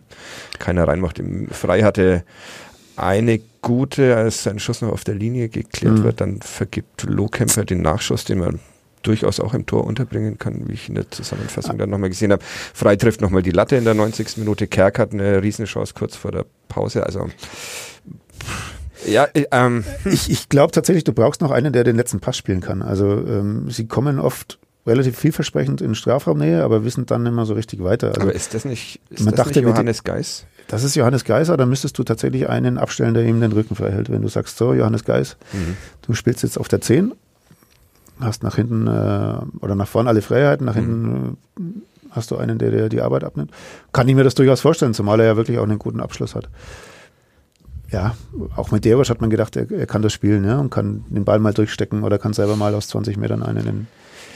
[0.60, 1.20] keiner reinmacht.
[1.20, 2.24] Im Frei hatte
[2.96, 6.04] eine Gute, als sein Schuss noch auf der Linie geklärt Mhm.
[6.04, 8.60] wird, dann vergibt Lohkämper den Nachschuss, den man
[9.06, 12.44] durchaus auch im Tor unterbringen kann, wie ich in der Zusammenfassung dann nochmal gesehen habe.
[12.74, 14.38] Frei trifft nochmal die Latte in der 90.
[14.38, 14.68] Minute.
[14.68, 17.06] Kerk hat eine Riesenchance kurz vor der Pause.
[17.06, 17.30] Also
[19.08, 22.38] ja, äh, ähm, Ich, ich glaube tatsächlich, du brauchst noch einen, der den letzten Pass
[22.38, 22.82] spielen kann.
[22.82, 27.84] Also ähm, sie kommen oft relativ vielversprechend in Strafraumnähe, aber wissen dann immer so richtig
[27.84, 28.10] weiter.
[28.10, 30.46] Also aber ist das nicht, ist man das dachte, nicht Johannes Geis?
[30.68, 33.92] das ist Johannes Geiser, dann müsstest du tatsächlich einen abstellen, der ihm den Rücken frei
[33.92, 34.10] hält.
[34.12, 35.76] Wenn du sagst, so, Johannes Geis, Mhm.
[36.04, 37.14] du spielst jetzt auf der 10,
[38.20, 41.62] hast nach hinten äh, oder nach vorne alle Freiheiten, nach hinten äh,
[42.12, 43.52] hast du einen, der dir die Arbeit abnimmt.
[43.92, 46.50] Kann ich mir das durchaus vorstellen, zumal er ja wirklich auch einen guten Abschluss hat.
[47.92, 48.16] Ja,
[48.56, 51.24] auch mit Derosch hat man gedacht, er, er kann das spielen ja, und kann den
[51.24, 53.88] Ball mal durchstecken oder kann selber mal aus 20 Metern einen in,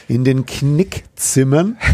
[0.08, 1.76] in den Knick zimmern.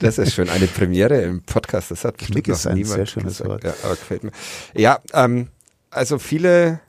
[0.00, 1.92] Das ist schon eine Premiere im Podcast.
[1.92, 3.48] Das hat Knick ist ein sehr schönes gesagt.
[3.48, 3.62] Wort.
[3.62, 4.32] Ja, aber gefällt mir.
[4.74, 5.46] Ja, ähm,
[5.90, 6.80] also viele,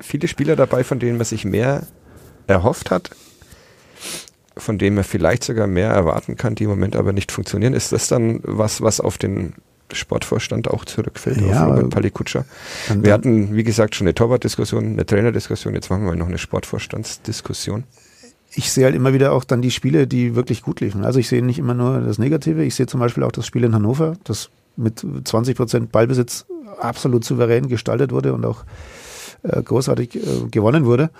[0.00, 1.86] viele Spieler dabei, von denen man sich mehr
[2.46, 3.10] erhofft hat,
[4.56, 7.74] von denen man vielleicht sogar mehr erwarten kann, die im Moment aber nicht funktionieren.
[7.74, 9.54] Ist das dann was, was auf den
[9.92, 12.44] Sportvorstand auch zurückfällt, Ja, auf Robert Palikutscher?
[12.94, 16.38] Wir hatten, wie gesagt, schon eine Torwartdiskussion, eine Trainerdiskussion, jetzt machen wir mal noch eine
[16.38, 17.84] Sportvorstandsdiskussion.
[18.54, 21.04] ich sehe halt immer wieder auch dann die Spiele, die wirklich gut liefen.
[21.04, 23.64] Also ich sehe nicht immer nur das Negative, ich sehe zum Beispiel auch das Spiel
[23.64, 26.46] in Hannover, das mit 20 Prozent Ballbesitz
[26.80, 28.64] absolut souverän gestaltet wurde und auch
[29.42, 31.10] äh, großartig äh, gewonnen wurde.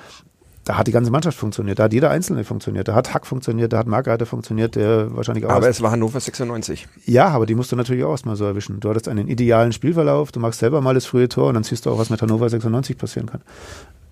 [0.64, 3.74] Da hat die ganze Mannschaft funktioniert, da hat jeder Einzelne funktioniert, da hat Hack funktioniert,
[3.74, 6.88] da hat Markreiter funktioniert, der wahrscheinlich auch Aber es war Hannover 96.
[7.04, 8.80] ja, aber die musst du natürlich auch erstmal so erwischen.
[8.80, 11.84] Du hattest einen idealen Spielverlauf, du machst selber mal das frühe Tor und dann siehst
[11.84, 13.42] du auch, was mit Hannover 96 passieren kann.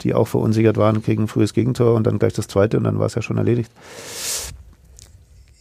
[0.03, 2.99] Die auch verunsichert waren, kriegen ein frühes Gegentor und dann gleich das zweite und dann
[2.99, 3.71] war es ja schon erledigt.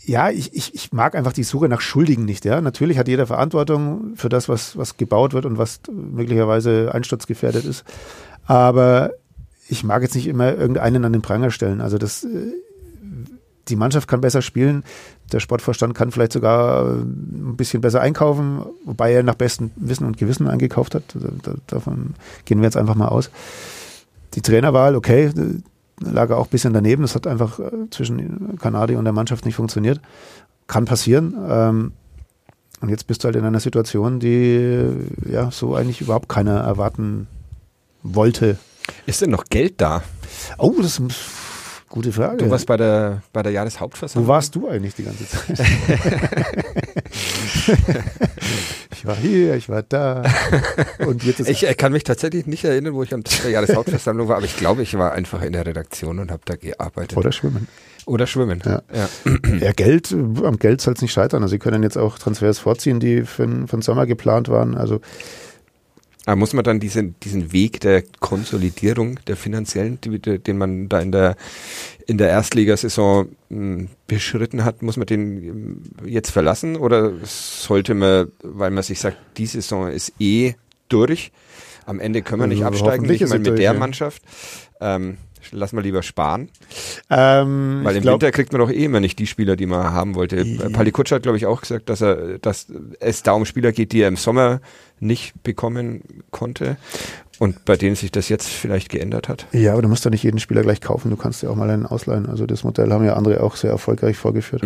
[0.04, 2.44] Ja, ich, ich, ich mag einfach die Suche nach Schuldigen nicht.
[2.44, 7.66] Ja, natürlich hat jeder Verantwortung für das, was, was gebaut wird und was möglicherweise einsturzgefährdet
[7.66, 7.86] ist.
[8.46, 9.12] Aber
[9.72, 11.82] ich mag jetzt nicht immer irgendeinen an den Pranger stellen.
[11.82, 12.28] Also das, äh,
[13.68, 14.84] die Mannschaft kann besser spielen.
[15.32, 20.06] Der Sportvorstand kann vielleicht sogar äh, ein bisschen besser einkaufen, wobei er nach bestem Wissen
[20.06, 21.04] und Gewissen eingekauft hat.
[21.14, 23.30] Da- da- Davon gehen wir jetzt einfach mal aus.
[24.34, 25.62] Die Trainerwahl, okay, äh,
[26.04, 27.04] lag auch ein bisschen daneben.
[27.04, 27.60] Das hat einfach
[27.92, 30.02] zwischen Kanadi und der Mannschaft nicht funktioniert.
[30.68, 31.36] Kann passieren.
[31.48, 31.92] Ähm,
[32.82, 34.90] und jetzt bist du halt in einer Situation, die
[35.30, 37.28] ja so eigentlich überhaupt keiner erwarten
[38.04, 38.58] wollte.
[39.06, 40.04] Ist denn noch Geld da?
[40.58, 41.10] Oh, das ist eine
[41.90, 42.38] gute Frage.
[42.38, 44.28] Du warst bei der, bei der Jahreshauptversammlung.
[44.28, 45.60] Wo warst du eigentlich die ganze Zeit?
[48.92, 50.24] ich war hier, ich war da.
[51.06, 53.52] Und jetzt ist Ich äh, kann mich tatsächlich nicht erinnern, wo ich am Tag der
[53.52, 57.18] Jahreshauptversammlung war, aber ich glaube, ich war einfach in der Redaktion und habe da gearbeitet.
[57.18, 57.68] oder schwimmen.
[58.06, 58.62] Oder schwimmen.
[58.66, 58.82] Ja.
[58.94, 59.10] Ja.
[59.60, 61.44] Ja, Geld, am Geld soll es nicht scheitern.
[61.44, 64.76] Also sie können jetzt auch Transfers vorziehen, die für, für den Sommer geplant waren.
[64.76, 65.02] Also
[66.26, 71.12] Aber muss man dann diesen, diesen Weg der Konsolidierung der finanziellen, den man da in
[71.12, 71.36] der,
[72.06, 76.76] in der Erstligasaison mh, beschritten hat, muss man den ähm, jetzt verlassen?
[76.76, 80.54] Oder sollte man, weil man sich sagt, die Saison ist eh
[80.90, 81.32] durch,
[81.86, 83.80] am Ende können wir nicht Also absteigen, nicht mal mit durch, der ja.
[83.80, 84.22] Mannschaft,
[84.80, 85.18] ähm,
[85.52, 86.50] lass mal lieber sparen.
[87.10, 89.92] ähm, Weil im glaub, Winter kriegt man doch eh immer nicht die Spieler, die man
[89.92, 90.42] haben wollte.
[90.42, 90.70] Ja.
[90.70, 92.68] Palikutsch hat, glaube ich, auch gesagt, dass er, dass
[93.00, 94.62] es da um Spieler geht, die er im Sommer
[95.00, 96.78] nicht bekommen konnte
[97.42, 99.48] und bei denen sich das jetzt vielleicht geändert hat.
[99.52, 101.10] Ja, aber du musst doch nicht jeden Spieler gleich kaufen.
[101.10, 102.28] Du kannst ja auch mal einen ausleihen.
[102.28, 104.62] Also das Modell haben ja andere auch sehr erfolgreich vorgeführt.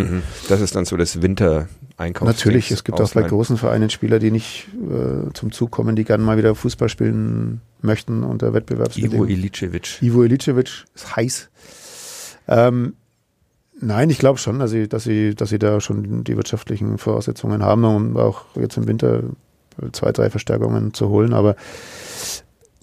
[0.49, 2.27] Das ist dann so das Winter-Einkaufs.
[2.27, 6.03] Natürlich, es gibt auch bei großen Vereinen Spieler, die nicht äh, zum Zug kommen, die
[6.03, 9.29] gerne mal wieder Fußball spielen möchten unter Ivo Wettbewerbsbedingungen.
[9.29, 10.01] Ilicevic.
[10.01, 11.49] Ivo Ilicevic ist heiß.
[12.49, 12.95] Ähm,
[13.79, 17.63] nein, ich glaube schon, dass sie, dass sie, dass sie da schon die wirtschaftlichen Voraussetzungen
[17.63, 19.23] haben, um auch jetzt im Winter
[19.93, 21.33] zwei, drei Verstärkungen zu holen.
[21.33, 21.55] Aber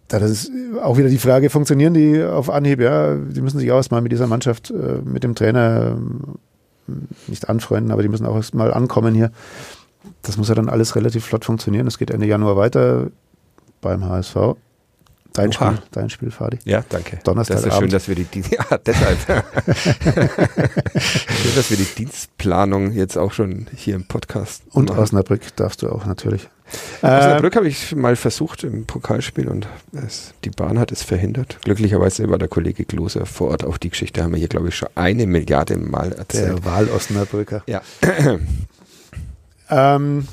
[0.09, 2.81] das ist auch wieder die Frage, funktionieren die auf Anhieb?
[2.81, 6.21] Ja, die müssen sich auch erstmal mit dieser Mannschaft, äh, mit dem Trainer ähm,
[7.27, 9.31] nicht anfreunden, aber die müssen auch erstmal ankommen hier.
[10.23, 11.87] Das muss ja dann alles relativ flott funktionieren.
[11.87, 13.11] Es geht Ende Januar weiter
[13.81, 14.37] beim HSV.
[15.35, 15.73] Dein Oha.
[15.77, 16.59] Spiel, dein Spiel, Fadi.
[16.65, 17.19] Ja, danke.
[17.25, 17.67] Donnerstagabend.
[17.67, 19.19] Das ist schön, dass wir die, Dien- ja, deshalb.
[20.99, 25.01] schön, dass wir die Dienstplanung jetzt auch schon hier im Podcast Und machen.
[25.01, 26.49] Osnabrück darfst du auch natürlich.
[27.03, 31.59] Äh, Osnabrück habe ich mal versucht im Pokalspiel und es, die Bahn hat es verhindert.
[31.65, 33.65] Glücklicherweise war der Kollege Gloser vor Ort.
[33.65, 36.49] Auch die Geschichte haben wir hier, glaube ich, schon eine Milliarde Mal erzählt.
[36.49, 37.63] der Wahl-Osnabrücker.
[37.67, 37.83] Ja.
[39.71, 40.27] Ähm,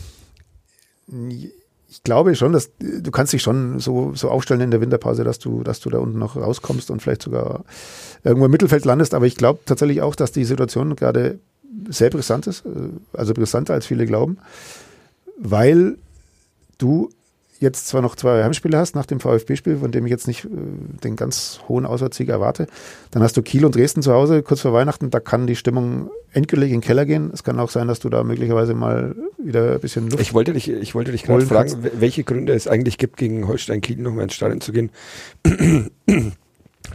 [1.89, 5.39] ich glaube schon, dass du kannst dich schon so, so aufstellen in der Winterpause, dass
[5.39, 7.63] du, dass du da unten noch rauskommst und vielleicht sogar
[8.23, 9.13] irgendwo im Mittelfeld landest.
[9.13, 11.39] Aber ich glaube tatsächlich auch, dass die Situation gerade
[11.89, 12.69] sehr brisant ist, äh,
[13.13, 14.37] also brisanter als viele glauben,
[15.37, 15.97] weil
[16.77, 17.09] du
[17.59, 20.49] jetzt zwar noch zwei Heimspiele hast nach dem VfB-Spiel, von dem ich jetzt nicht äh,
[21.03, 22.67] den ganz hohen Auswärtssieg erwarte,
[23.11, 26.09] dann hast du Kiel und Dresden zu Hause kurz vor Weihnachten, da kann die Stimmung
[26.31, 27.31] endgültig in den Keller gehen.
[27.33, 30.53] Es kann auch sein, dass du da möglicherweise mal wieder ein bisschen Luft Ich wollte
[30.53, 31.83] dich, ich wollte dich gerade fragen, kannst.
[31.85, 34.89] wel- welche Gründe es eigentlich gibt, gegen Holstein Kiel nochmal ins Stadion zu gehen.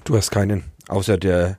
[0.04, 1.58] Du hast keinen, außer der,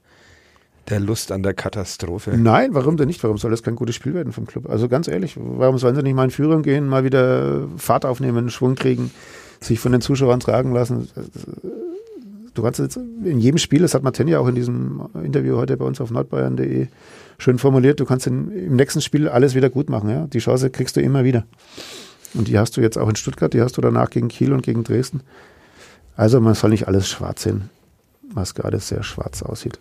[0.90, 2.38] der Lust an der Katastrophe.
[2.38, 3.24] Nein, warum denn nicht?
[3.24, 4.70] Warum soll das kein gutes Spiel werden vom Club?
[4.70, 8.50] Also ganz ehrlich, warum sollen sie nicht mal in Führung gehen, mal wieder Fahrt aufnehmen,
[8.50, 9.12] Schwung kriegen,
[9.60, 11.08] sich von den Zuschauern tragen lassen?
[12.54, 15.76] Du kannst jetzt in jedem Spiel, das hat Martin ja auch in diesem Interview heute
[15.76, 16.88] bei uns auf nordbayern.de
[17.38, 20.10] schön formuliert, du kannst in, im nächsten Spiel alles wieder gut machen.
[20.10, 20.28] Ja?
[20.28, 21.46] Die Chance kriegst du immer wieder.
[22.34, 24.62] Und die hast du jetzt auch in Stuttgart, die hast du danach gegen Kiel und
[24.62, 25.22] gegen Dresden.
[26.16, 27.70] Also man soll nicht alles schwarz sehen,
[28.34, 29.80] was gerade sehr schwarz aussieht.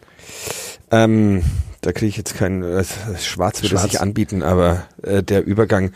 [0.95, 1.43] Ähm,
[1.81, 2.85] da kriege ich jetzt kein äh,
[3.19, 5.91] Schwarz würde sich anbieten, aber äh, der Übergang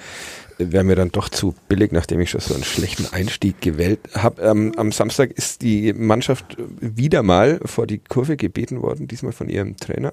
[0.58, 4.42] wäre mir dann doch zu billig, nachdem ich schon so einen schlechten Einstieg gewählt habe.
[4.42, 9.48] Ähm, am Samstag ist die Mannschaft wieder mal vor die Kurve gebeten worden, diesmal von
[9.48, 10.12] ihrem Trainer.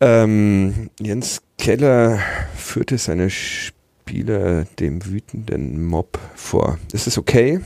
[0.00, 2.20] Ähm, Jens Keller
[2.56, 6.78] führte seine Spieler dem wütenden Mob vor.
[6.92, 7.60] Ist es okay?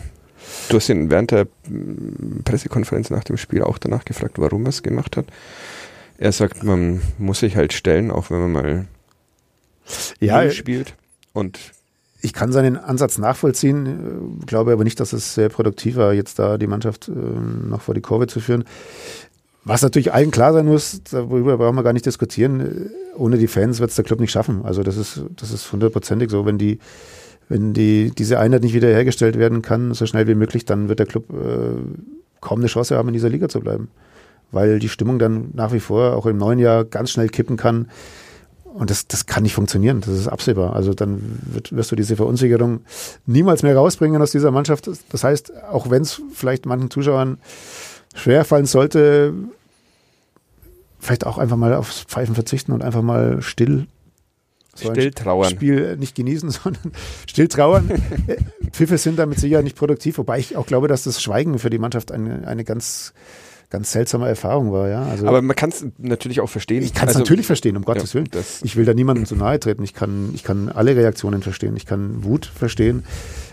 [0.69, 4.71] Du hast ihn während der mm, Pressekonferenz nach dem Spiel auch danach gefragt, warum er
[4.71, 5.27] es gemacht hat.
[6.19, 8.87] Er sagt, man muss sich halt stellen, auch wenn man mal
[10.21, 10.95] Ja, Null spielt.
[11.33, 11.59] Und
[12.21, 16.39] Ich kann seinen Ansatz nachvollziehen, äh, glaube aber nicht, dass es sehr produktiv war, jetzt
[16.39, 18.65] da die Mannschaft äh, noch vor die Kurve zu führen.
[19.65, 23.47] Was natürlich allen klar sein muss, darüber brauchen wir gar nicht diskutieren, äh, ohne die
[23.49, 24.65] Fans wird es der Club nicht schaffen.
[24.65, 26.47] Also das ist, das ist hundertprozentig so.
[26.47, 26.79] Wenn die,
[27.53, 31.07] wenn die, diese Einheit nicht wiederhergestellt werden kann, so schnell wie möglich, dann wird der
[31.07, 31.77] Club äh,
[32.41, 33.91] kaum eine Chance haben, in dieser Liga zu bleiben.
[34.53, 37.91] Weil die Stimmung dann nach wie vor auch im neuen Jahr ganz schnell kippen kann.
[38.65, 40.75] Und das, das kann nicht funktionieren, das ist absehbar.
[40.75, 42.81] Also dann wird, wirst du diese Verunsicherung
[43.27, 44.89] niemals mehr rausbringen aus dieser Mannschaft.
[45.11, 47.37] Das heißt, auch wenn es vielleicht manchen Zuschauern
[48.15, 49.35] schwerfallen sollte,
[51.01, 53.89] vielleicht auch einfach mal aufs Pfeifen verzichten und einfach mal still
[54.75, 55.51] so still trauern.
[55.51, 56.93] Spiel nicht genießen, sondern
[57.27, 57.91] still trauern.
[58.27, 58.37] Äh,
[58.73, 61.79] Pfiffe sind damit sicher nicht produktiv, wobei ich auch glaube, dass das Schweigen für die
[61.79, 63.13] Mannschaft eine, eine ganz,
[63.71, 64.89] ganz seltsame Erfahrung war.
[64.89, 65.03] Ja?
[65.05, 66.83] Also, Aber man kann es natürlich auch verstehen.
[66.83, 68.29] ich kann es Also, natürlich verstehen, um Gottes ja, Willen.
[68.31, 69.83] das- Ich will da niemandem zu nahe treten.
[69.83, 71.77] Ich kann, ich kann alle Reaktionen verstehen.
[71.77, 73.05] Ich kann Wut verstehen.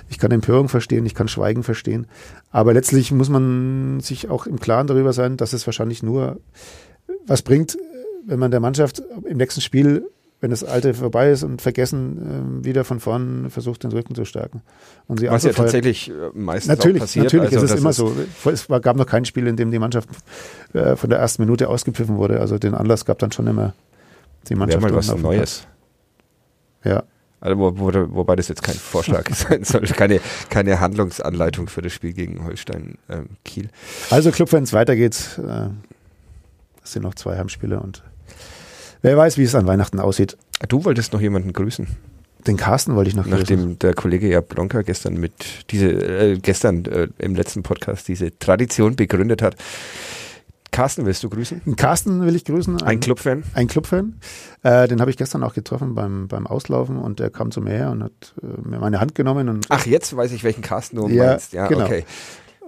[0.10, 1.06] Ich kann Empörung verstehen.
[1.06, 2.08] Ich kann Schweigen verstehen.
[2.50, 6.40] Aber letztlich muss man sich auch im Klaren darüber sein, dass es wahrscheinlich nur
[7.28, 7.78] was bringt,
[8.26, 10.08] wenn man der Mannschaft im nächsten Spiel,
[10.42, 14.24] wenn das Alte vorbei ist und vergessen, äh, wieder von vorn versucht, den Rücken zu
[14.26, 14.62] stärken.
[15.08, 17.26] Und sie Was ja tatsächlich äh, meistens Natürlich, auch passiert.
[17.26, 18.16] natürlich also ist es immer so.
[18.46, 20.10] Es gab noch kein Spiel, in dem die Mannschaft
[20.74, 22.40] äh, von der ersten Minute ausgepfiffen wurde.
[22.40, 23.74] Also den Anlass gab dann schon immer
[24.48, 24.82] die Wäre Mannschaft.
[24.84, 25.66] mal was Neues.
[26.82, 26.94] Platz.
[26.94, 27.04] Ja.
[27.42, 31.94] Also wo, wo, wobei das jetzt kein Vorschlag sein soll, keine, keine Handlungsanleitung für das
[31.94, 33.70] Spiel gegen Holstein ähm, Kiel.
[34.10, 35.38] Also Clubfans, weiter geht's.
[35.38, 35.70] Äh,
[36.84, 38.04] Es sind noch zwei Heimspiele und
[39.02, 40.38] wer weiß, wie es an Weihnachten aussieht.
[40.68, 41.88] Du wolltest noch jemanden grüßen,
[42.48, 43.40] Den Carsten wollte ich noch grüßen.
[43.40, 45.34] nachdem der Kollege Jablonka gestern mit
[45.72, 49.56] diese äh, gestern äh, im letzten Podcast diese Tradition begründet hat.
[50.72, 51.62] Carsten, willst du grüßen?
[51.66, 52.84] Den Carsten will ich grüßen.
[52.84, 53.44] Ein Clubfan?
[53.56, 54.20] Ein Clubfan.
[54.62, 57.72] Äh, den habe ich gestern auch getroffen beim, beim Auslaufen und der kam zu mir
[57.72, 60.98] her und hat äh, mir meine Hand genommen und Ach, jetzt weiß ich, welchen Carsten
[60.98, 61.54] du Ja, meinst.
[61.54, 61.86] Ja, genau.
[61.86, 62.06] okay.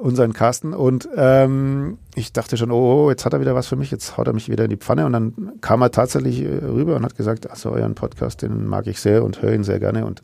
[0.01, 0.73] Unseren Carsten.
[0.73, 4.17] Und ähm, ich dachte schon, oh, oh, jetzt hat er wieder was für mich, jetzt
[4.17, 5.05] haut er mich wieder in die Pfanne.
[5.05, 8.87] Und dann kam er tatsächlich äh, rüber und hat gesagt, also euren Podcast, den mag
[8.87, 10.05] ich sehr und höre ihn sehr gerne.
[10.05, 10.23] Und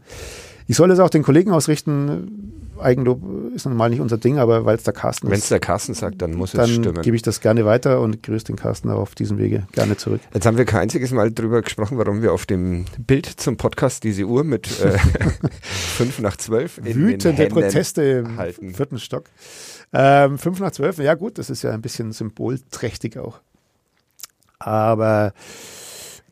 [0.68, 2.67] ich soll es auch den Kollegen ausrichten.
[2.80, 3.22] Eigenlob
[3.56, 5.94] ist normal nicht unser Ding, aber weil es der Carsten Wenn es ist, der Carsten
[5.94, 7.02] sagt, dann muss es dann stimmen.
[7.02, 10.22] gebe ich das gerne weiter und grüße den Carsten auch auf diesem Wege gerne zurück.
[10.34, 14.04] Jetzt haben wir kein einziges Mal drüber gesprochen, warum wir auf dem Bild zum Podcast
[14.04, 14.98] diese Uhr mit äh,
[15.62, 18.74] fünf nach zwölf in den Wütende Händen Proteste im halten.
[18.74, 19.26] vierten Stock.
[19.94, 23.40] Ähm, fünf nach zwölf, ja gut, das ist ja ein bisschen symbolträchtig auch.
[24.60, 25.34] Aber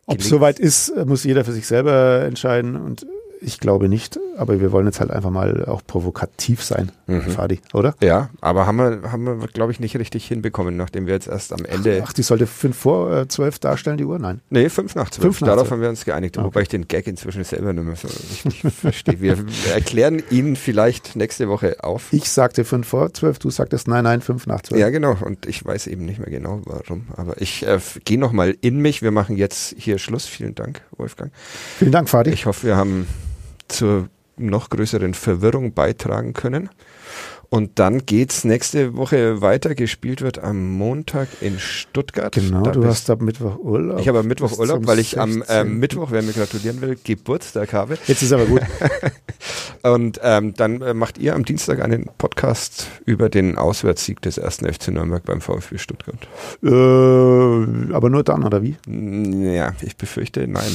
[0.08, 3.06] ob es soweit ist, muss jeder für sich selber entscheiden und
[3.42, 7.22] ich glaube nicht, aber wir wollen jetzt halt einfach mal auch provokativ sein, Mhm.
[7.22, 7.94] Fadi, oder?
[8.02, 11.54] Ja, aber haben wir, haben wir glaube ich, nicht richtig hinbekommen, nachdem wir jetzt erst
[11.54, 12.04] am Ende.
[12.06, 14.18] Ach, die sollte fünf vor äh, zwölf darstellen, die Uhr?
[14.18, 14.42] Nein.
[14.50, 15.38] nee, fünf nach zwölf.
[15.40, 15.72] Darauf zwölf.
[15.72, 16.46] haben wir uns geeinigt, Okay.
[16.46, 19.22] wobei ich den Gag inzwischen selber nicht mehr so richtig verstehe.
[19.22, 19.38] Wir
[19.74, 22.12] erklären ihn vielleicht nächste Woche auf.
[22.12, 24.82] Ich sagte fünf vor zwölf, du sagtest nein, nein, fünf nach zwölf.
[24.82, 25.16] Ja, genau.
[25.22, 27.08] Und ich weiß eben nicht mehr genau, warum.
[27.16, 29.02] Aber ich äh, gehe nochmal in mich.
[29.04, 30.26] Wir machen jetzt hier Schluss.
[30.26, 31.32] Vielen Dank, Wolfgang.
[31.78, 32.32] Vielen Dank, Fadi.
[32.32, 33.06] Ich hoffe, wir haben
[33.68, 36.70] zur noch größeren Verwirrung beitragen können.
[37.56, 39.76] Und dann geht's nächste Woche weiter.
[39.76, 42.36] Gespielt wird am Montag in Stuttgart.
[42.36, 44.02] Genau, Da du hast ab Mittwoch Urlaub.
[44.02, 45.46] Ich habe am Mittwoch Urlaub, weil ich am 16..
[45.62, 47.98] ähm, Mittwoch, wer mir gratulieren will, Geburtstag habe.
[48.08, 48.62] Jetzt ist aber gut.
[49.84, 54.66] Und ähm, dann äh, macht ihr am Dienstag einen Podcast über den Auswärtssieg des ersten
[54.72, 56.28] FC Nürnberg beim VfB Stuttgart.
[56.62, 58.76] äh, aber nur dann, oder wie?
[58.86, 60.72] Ja, ich befürchte, nein.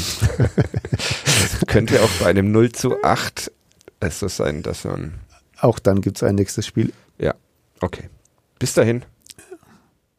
[1.66, 3.52] Könnte auch bei einem 0 zu 8
[4.00, 5.14] es so sein, dass man.
[5.60, 6.92] Auch dann gibt's ein nächstes Spiel.
[7.18, 7.34] Ja,
[7.80, 8.08] okay.
[8.58, 9.04] Bis dahin.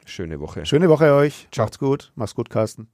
[0.04, 0.66] Schöne Woche.
[0.66, 1.48] Schöne Woche euch.
[1.50, 1.64] Ciao.
[1.64, 2.12] Macht's gut.
[2.14, 2.88] Mach's gut, Carsten.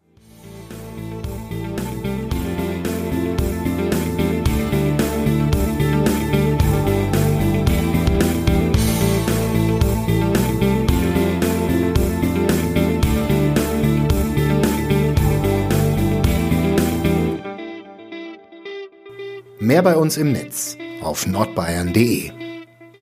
[19.60, 22.37] Mehr bei uns im Netz auf nordbayern.de.